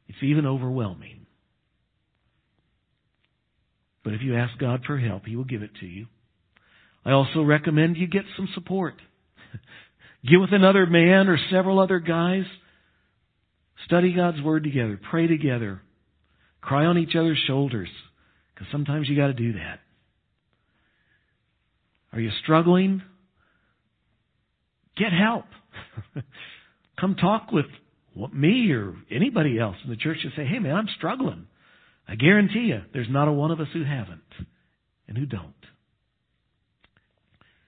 It's 0.08 0.22
even 0.22 0.46
overwhelming. 0.46 1.26
But 4.04 4.14
if 4.14 4.22
you 4.22 4.36
ask 4.36 4.58
God 4.58 4.82
for 4.86 4.98
help, 4.98 5.24
He 5.26 5.36
will 5.36 5.44
give 5.44 5.62
it 5.62 5.70
to 5.80 5.86
you. 5.86 6.06
I 7.04 7.12
also 7.12 7.42
recommend 7.42 7.96
you 7.96 8.06
get 8.06 8.24
some 8.36 8.48
support. 8.54 8.94
Get 10.22 10.36
with 10.36 10.52
another 10.52 10.84
man 10.84 11.28
or 11.28 11.38
several 11.50 11.80
other 11.80 11.98
guys. 11.98 12.44
Study 13.86 14.12
God's 14.12 14.42
Word 14.42 14.64
together. 14.64 15.00
Pray 15.10 15.26
together. 15.26 15.80
Cry 16.60 16.84
on 16.84 16.98
each 16.98 17.16
other's 17.16 17.42
shoulders. 17.46 17.88
Because 18.54 18.70
sometimes 18.70 19.08
you 19.08 19.16
got 19.16 19.28
to 19.28 19.32
do 19.32 19.54
that. 19.54 19.80
Are 22.12 22.20
you 22.20 22.30
struggling? 22.42 23.02
Get 24.96 25.12
help. 25.12 25.44
Come 27.00 27.14
talk 27.14 27.52
with 27.52 27.66
me 28.34 28.70
or 28.72 28.94
anybody 29.10 29.58
else 29.58 29.76
in 29.84 29.90
the 29.90 29.96
church 29.96 30.18
and 30.22 30.32
say, 30.36 30.44
hey 30.44 30.58
man, 30.58 30.76
I'm 30.76 30.88
struggling. 30.96 31.46
I 32.08 32.16
guarantee 32.16 32.66
you, 32.68 32.82
there's 32.92 33.08
not 33.08 33.28
a 33.28 33.32
one 33.32 33.50
of 33.50 33.60
us 33.60 33.68
who 33.72 33.84
haven't 33.84 34.20
and 35.06 35.16
who 35.16 35.26
don't. 35.26 35.54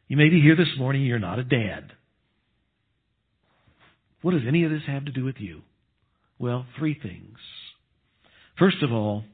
You 0.09 0.17
may 0.17 0.29
be 0.29 0.41
here 0.41 0.57
this 0.57 0.77
morning, 0.77 1.03
you're 1.03 1.19
not 1.19 1.39
a 1.39 1.45
dad. 1.45 1.93
What 4.21 4.33
does 4.33 4.43
any 4.47 4.65
of 4.65 4.71
this 4.71 4.83
have 4.87 5.05
to 5.07 5.13
do 5.13 5.25
with 5.25 5.37
you? 5.39 5.63
Well, 6.39 6.67
three 6.79 6.99
things. 7.01 7.39
First 8.59 8.83
of 8.83 8.93
all, 8.93 9.25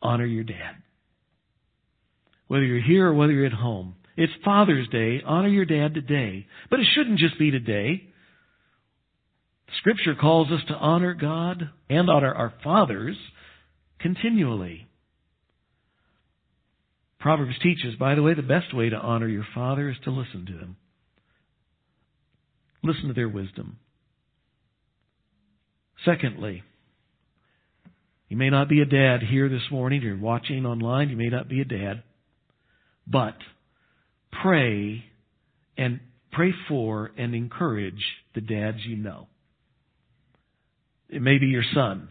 honor 0.00 0.26
your 0.26 0.44
dad. 0.44 0.76
Whether 2.48 2.64
you're 2.64 2.82
here 2.82 3.08
or 3.08 3.14
whether 3.14 3.32
you're 3.32 3.46
at 3.46 3.52
home. 3.52 3.94
It's 4.16 4.32
Father's 4.44 4.88
Day. 4.88 5.22
Honor 5.24 5.48
your 5.48 5.64
dad 5.64 5.94
today. 5.94 6.46
But 6.70 6.80
it 6.80 6.86
shouldn't 6.94 7.20
just 7.20 7.38
be 7.38 7.50
today. 7.50 8.08
Scripture 9.78 10.14
calls 10.14 10.50
us 10.50 10.62
to 10.68 10.74
honor 10.74 11.14
God 11.14 11.70
and 11.88 12.10
honor 12.10 12.34
our 12.34 12.52
fathers 12.64 13.16
continually. 14.00 14.88
Proverbs 17.20 17.58
teaches, 17.62 17.96
by 17.96 18.14
the 18.14 18.22
way, 18.22 18.34
the 18.34 18.42
best 18.42 18.74
way 18.74 18.88
to 18.88 18.96
honor 18.96 19.28
your 19.28 19.46
father 19.54 19.90
is 19.90 19.96
to 20.04 20.10
listen 20.10 20.46
to 20.46 20.52
them. 20.52 20.76
Listen 22.82 23.08
to 23.08 23.14
their 23.14 23.28
wisdom. 23.28 23.78
Secondly, 26.04 26.62
you 28.28 28.36
may 28.36 28.50
not 28.50 28.68
be 28.68 28.80
a 28.80 28.86
dad 28.86 29.22
here 29.22 29.48
this 29.48 29.70
morning, 29.70 30.00
you're 30.00 30.16
watching 30.16 30.64
online, 30.64 31.08
you 31.10 31.16
may 31.16 31.28
not 31.28 31.48
be 31.48 31.60
a 31.60 31.64
dad, 31.64 32.04
but 33.10 33.36
pray 34.42 35.04
and 35.76 36.00
pray 36.32 36.52
for 36.68 37.10
and 37.16 37.34
encourage 37.34 38.02
the 38.34 38.40
dads 38.40 38.78
you 38.86 38.96
know. 38.96 39.28
It 41.08 41.22
may 41.22 41.38
be 41.38 41.46
your 41.46 41.64
son, 41.74 42.08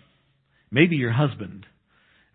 maybe 0.72 0.96
your 0.96 1.12
husband, 1.12 1.66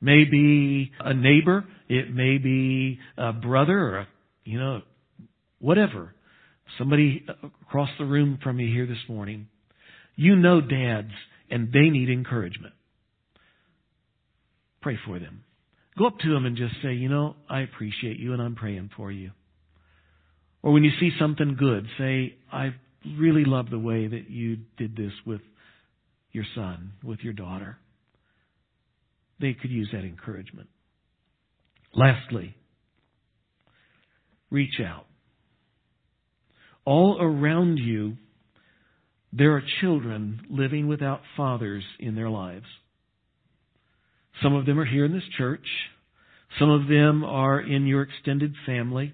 maybe 0.01 0.93
a 1.01 1.13
neighbor, 1.13 1.65
it 1.89 2.15
may 2.15 2.39
be 2.39 2.99
a 3.19 3.33
brother 3.33 3.79
or 3.79 3.99
a, 3.99 4.09
you 4.45 4.59
know, 4.59 4.83
whatever. 5.59 6.15
Somebody 6.79 7.27
across 7.63 7.91
the 7.99 8.05
room 8.05 8.39
from 8.43 8.61
you 8.61 8.73
here 8.73 8.87
this 8.87 9.09
morning. 9.09 9.49
You 10.15 10.37
know 10.37 10.61
dads 10.61 11.13
and 11.51 11.73
they 11.73 11.91
need 11.91 12.09
encouragement. 12.09 12.75
Pray 14.81 14.99
for 15.05 15.19
them. 15.19 15.45
Go 15.99 16.07
up 16.07 16.19
to 16.21 16.33
them 16.33 16.47
and 16.47 16.57
just 16.57 16.75
say, 16.83 16.95
you 16.95 17.09
know, 17.09 17.37
I 17.49 17.61
appreciate 17.61 18.19
you 18.19 18.33
and 18.33 18.41
I'm 18.41 18.55
praying 18.55 18.91
for 18.97 19.13
you. 19.13 19.33
Or 20.63 20.73
when 20.73 20.85
you 20.85 20.91
see 20.99 21.11
something 21.19 21.57
good, 21.59 21.87
say, 21.99 22.37
I 22.51 22.75
really 23.19 23.45
love 23.45 23.69
the 23.71 23.79
way 23.79 24.07
that 24.07 24.31
you 24.31 24.59
did 24.79 24.97
this 24.97 25.13
with 25.27 25.41
your 26.31 26.45
son, 26.55 26.93
with 27.03 27.21
your 27.21 27.33
daughter. 27.33 27.77
They 29.41 29.55
could 29.55 29.71
use 29.71 29.89
that 29.93 30.05
encouragement. 30.05 30.69
Lastly, 31.95 32.55
reach 34.51 34.81
out. 34.81 35.07
All 36.85 37.19
around 37.21 37.77
you, 37.79 38.17
there 39.33 39.53
are 39.53 39.63
children 39.81 40.47
living 40.49 40.89
without 40.89 41.21
fathers 41.37 41.85
in 41.99 42.15
their 42.15 42.31
lives. 42.31 42.67
Some 44.43 44.55
of 44.55 44.67
them 44.67 44.79
are 44.79 44.85
here 44.85 45.05
in 45.05 45.13
this 45.13 45.29
church. 45.37 45.67
Some 46.59 46.71
of 46.71 46.89
them 46.89 47.25
are 47.25 47.61
in 47.61 47.87
your 47.87 48.03
extended 48.03 48.55
family. 48.67 49.13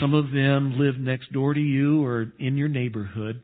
Some 0.00 0.14
of 0.14 0.30
them 0.30 0.78
live 0.78 0.98
next 0.98 1.32
door 1.32 1.54
to 1.54 1.60
you 1.60 2.04
or 2.04 2.32
in 2.38 2.56
your 2.56 2.68
neighborhood. 2.68 3.42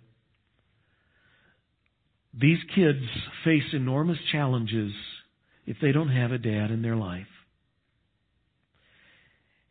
These 2.39 2.59
kids 2.75 3.05
face 3.45 3.63
enormous 3.73 4.19
challenges 4.33 4.93
if 5.67 5.77
they 5.81 5.93
don't 5.93 6.11
have 6.11 6.33
a 6.33 6.39
dad 6.39 6.71
in 6.71 6.83
their 6.83 6.97
life. 6.97 7.27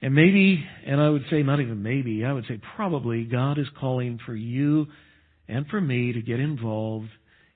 And 0.01 0.13
maybe, 0.13 0.63
and 0.85 0.99
I 0.99 1.09
would 1.09 1.23
say 1.29 1.43
not 1.43 1.61
even 1.61 1.81
maybe, 1.81 2.25
I 2.25 2.33
would 2.33 2.45
say 2.47 2.59
probably 2.75 3.23
God 3.23 3.57
is 3.57 3.67
calling 3.79 4.19
for 4.25 4.35
you 4.35 4.87
and 5.47 5.65
for 5.67 5.79
me 5.79 6.13
to 6.13 6.21
get 6.21 6.39
involved 6.39 7.09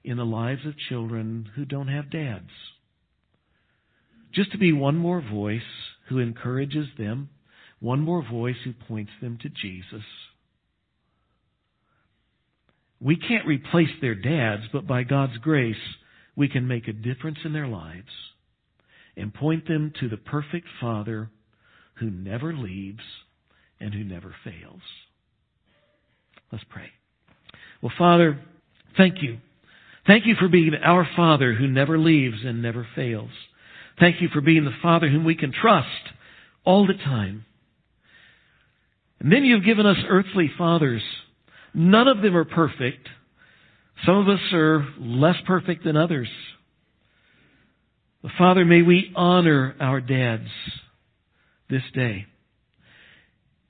in 0.03 0.17
the 0.17 0.25
lives 0.25 0.65
of 0.65 0.73
children 0.89 1.49
who 1.55 1.65
don't 1.65 1.89
have 1.89 2.09
dads. 2.09 2.49
Just 4.37 4.51
to 4.51 4.59
be 4.59 4.71
one 4.71 4.95
more 4.95 5.19
voice 5.19 5.61
who 6.09 6.19
encourages 6.19 6.85
them, 6.95 7.29
one 7.79 7.99
more 7.99 8.23
voice 8.23 8.55
who 8.63 8.71
points 8.87 9.09
them 9.19 9.39
to 9.41 9.49
Jesus. 9.49 10.05
We 13.01 13.15
can't 13.15 13.47
replace 13.47 13.89
their 13.99 14.13
dads, 14.13 14.61
but 14.71 14.85
by 14.85 15.01
God's 15.01 15.39
grace, 15.39 15.75
we 16.35 16.49
can 16.49 16.67
make 16.67 16.87
a 16.87 16.93
difference 16.93 17.39
in 17.45 17.53
their 17.53 17.65
lives 17.65 18.11
and 19.15 19.33
point 19.33 19.67
them 19.67 19.91
to 20.01 20.07
the 20.07 20.17
perfect 20.17 20.67
Father 20.79 21.31
who 21.95 22.11
never 22.11 22.53
leaves 22.53 23.01
and 23.79 23.91
who 23.91 24.03
never 24.03 24.35
fails. 24.43 24.81
Let's 26.51 26.63
pray. 26.69 26.91
Well, 27.81 27.93
Father, 27.97 28.39
thank 28.97 29.15
you. 29.23 29.39
Thank 30.05 30.27
you 30.27 30.35
for 30.35 30.47
being 30.47 30.75
our 30.75 31.07
Father 31.15 31.55
who 31.55 31.67
never 31.67 31.97
leaves 31.97 32.37
and 32.45 32.61
never 32.61 32.87
fails. 32.95 33.31
Thank 33.99 34.21
you 34.21 34.29
for 34.29 34.41
being 34.41 34.65
the 34.65 34.71
Father 34.81 35.09
whom 35.09 35.23
we 35.23 35.35
can 35.35 35.51
trust 35.51 35.87
all 36.63 36.85
the 36.85 36.93
time. 36.93 37.45
And 39.19 39.31
then 39.31 39.43
you've 39.43 39.65
given 39.65 39.85
us 39.85 39.97
earthly 40.07 40.51
fathers. 40.57 41.01
None 41.73 42.07
of 42.07 42.21
them 42.21 42.35
are 42.35 42.45
perfect. 42.45 43.07
Some 44.05 44.17
of 44.17 44.27
us 44.27 44.39
are 44.53 44.87
less 44.99 45.37
perfect 45.47 45.83
than 45.83 45.97
others. 45.97 46.29
Father, 48.37 48.65
may 48.65 48.81
we 48.81 49.11
honor 49.15 49.75
our 49.79 50.01
dads 50.01 50.49
this 51.69 51.83
day. 51.93 52.25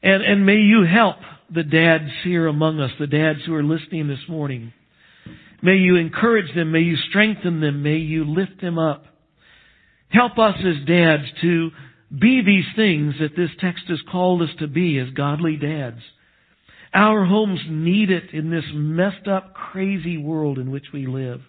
And, 0.02 0.24
and 0.24 0.46
may 0.46 0.58
you 0.58 0.84
help 0.84 1.18
the 1.54 1.64
dads 1.64 2.10
here 2.24 2.48
among 2.48 2.80
us, 2.80 2.92
the 3.00 3.08
dads 3.08 3.40
who 3.46 3.54
are 3.56 3.64
listening 3.64 4.08
this 4.08 4.28
morning. 4.28 4.74
May 5.62 5.76
you 5.76 5.96
encourage 5.96 6.54
them. 6.56 6.72
May 6.72 6.82
you 6.82 6.98
strengthen 7.10 7.62
them. 7.62 7.84
May 7.84 7.98
you 7.98 8.26
lift 8.26 8.62
them 8.62 8.78
up. 8.78 9.06
Help 10.10 10.38
us 10.38 10.55
as 10.60 10.86
dads 10.86 11.24
to 11.41 11.72
be 12.18 12.41
these 12.41 12.66
things 12.76 13.16
that 13.20 13.36
this 13.36 13.49
text 13.60 13.84
has 13.89 13.99
called 14.10 14.41
us 14.41 14.49
to 14.60 14.68
be 14.68 14.97
as 14.97 15.10
godly 15.10 15.58
dads. 15.58 15.99
Our 16.93 17.26
homes 17.26 17.60
need 17.70 18.10
it 18.10 18.32
in 18.32 18.49
this 18.49 18.64
messed 18.74 19.28
up, 19.28 19.53
crazy 19.53 20.18
world 20.18 20.58
in 20.58 20.72
which 20.72 20.86
we 20.93 21.05
live. 21.05 21.41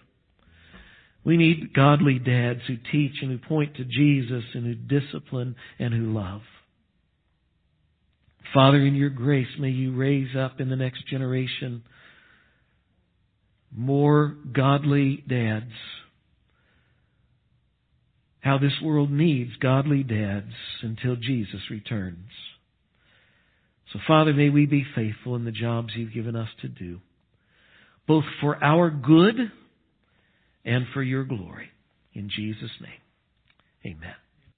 We 1.23 1.37
need 1.37 1.73
godly 1.73 2.19
dads 2.19 2.61
who 2.67 2.75
teach 2.91 3.13
and 3.21 3.31
who 3.31 3.37
point 3.37 3.75
to 3.75 3.85
Jesus 3.85 4.43
and 4.53 4.65
who 4.65 4.75
discipline 4.75 5.55
and 5.77 5.93
who 5.93 6.13
love. 6.13 6.41
Father, 8.53 8.79
in 8.79 8.95
your 8.95 9.09
grace, 9.09 9.47
may 9.59 9.69
you 9.69 9.95
raise 9.95 10.35
up 10.35 10.59
in 10.59 10.69
the 10.69 10.75
next 10.75 11.07
generation 11.07 11.83
more 13.75 14.35
godly 14.51 15.23
dads. 15.27 15.71
How 18.41 18.57
this 18.57 18.79
world 18.81 19.11
needs 19.11 19.51
godly 19.57 20.03
dads 20.03 20.53
until 20.81 21.15
Jesus 21.15 21.61
returns. 21.69 22.29
So, 23.91 23.99
Father, 24.07 24.33
may 24.33 24.49
we 24.49 24.65
be 24.65 24.85
faithful 24.95 25.35
in 25.35 25.45
the 25.45 25.51
jobs 25.51 25.89
you've 25.95 26.13
given 26.13 26.35
us 26.35 26.49
to 26.61 26.67
do, 26.67 26.99
both 28.07 28.23
for 28.39 28.63
our 28.63 28.89
good 28.89 29.35
and 30.63 30.85
for 30.93 31.01
your 31.01 31.23
glory. 31.23 31.69
In 32.13 32.29
Jesus' 32.29 32.71
name, 32.81 33.95
amen. 33.95 34.15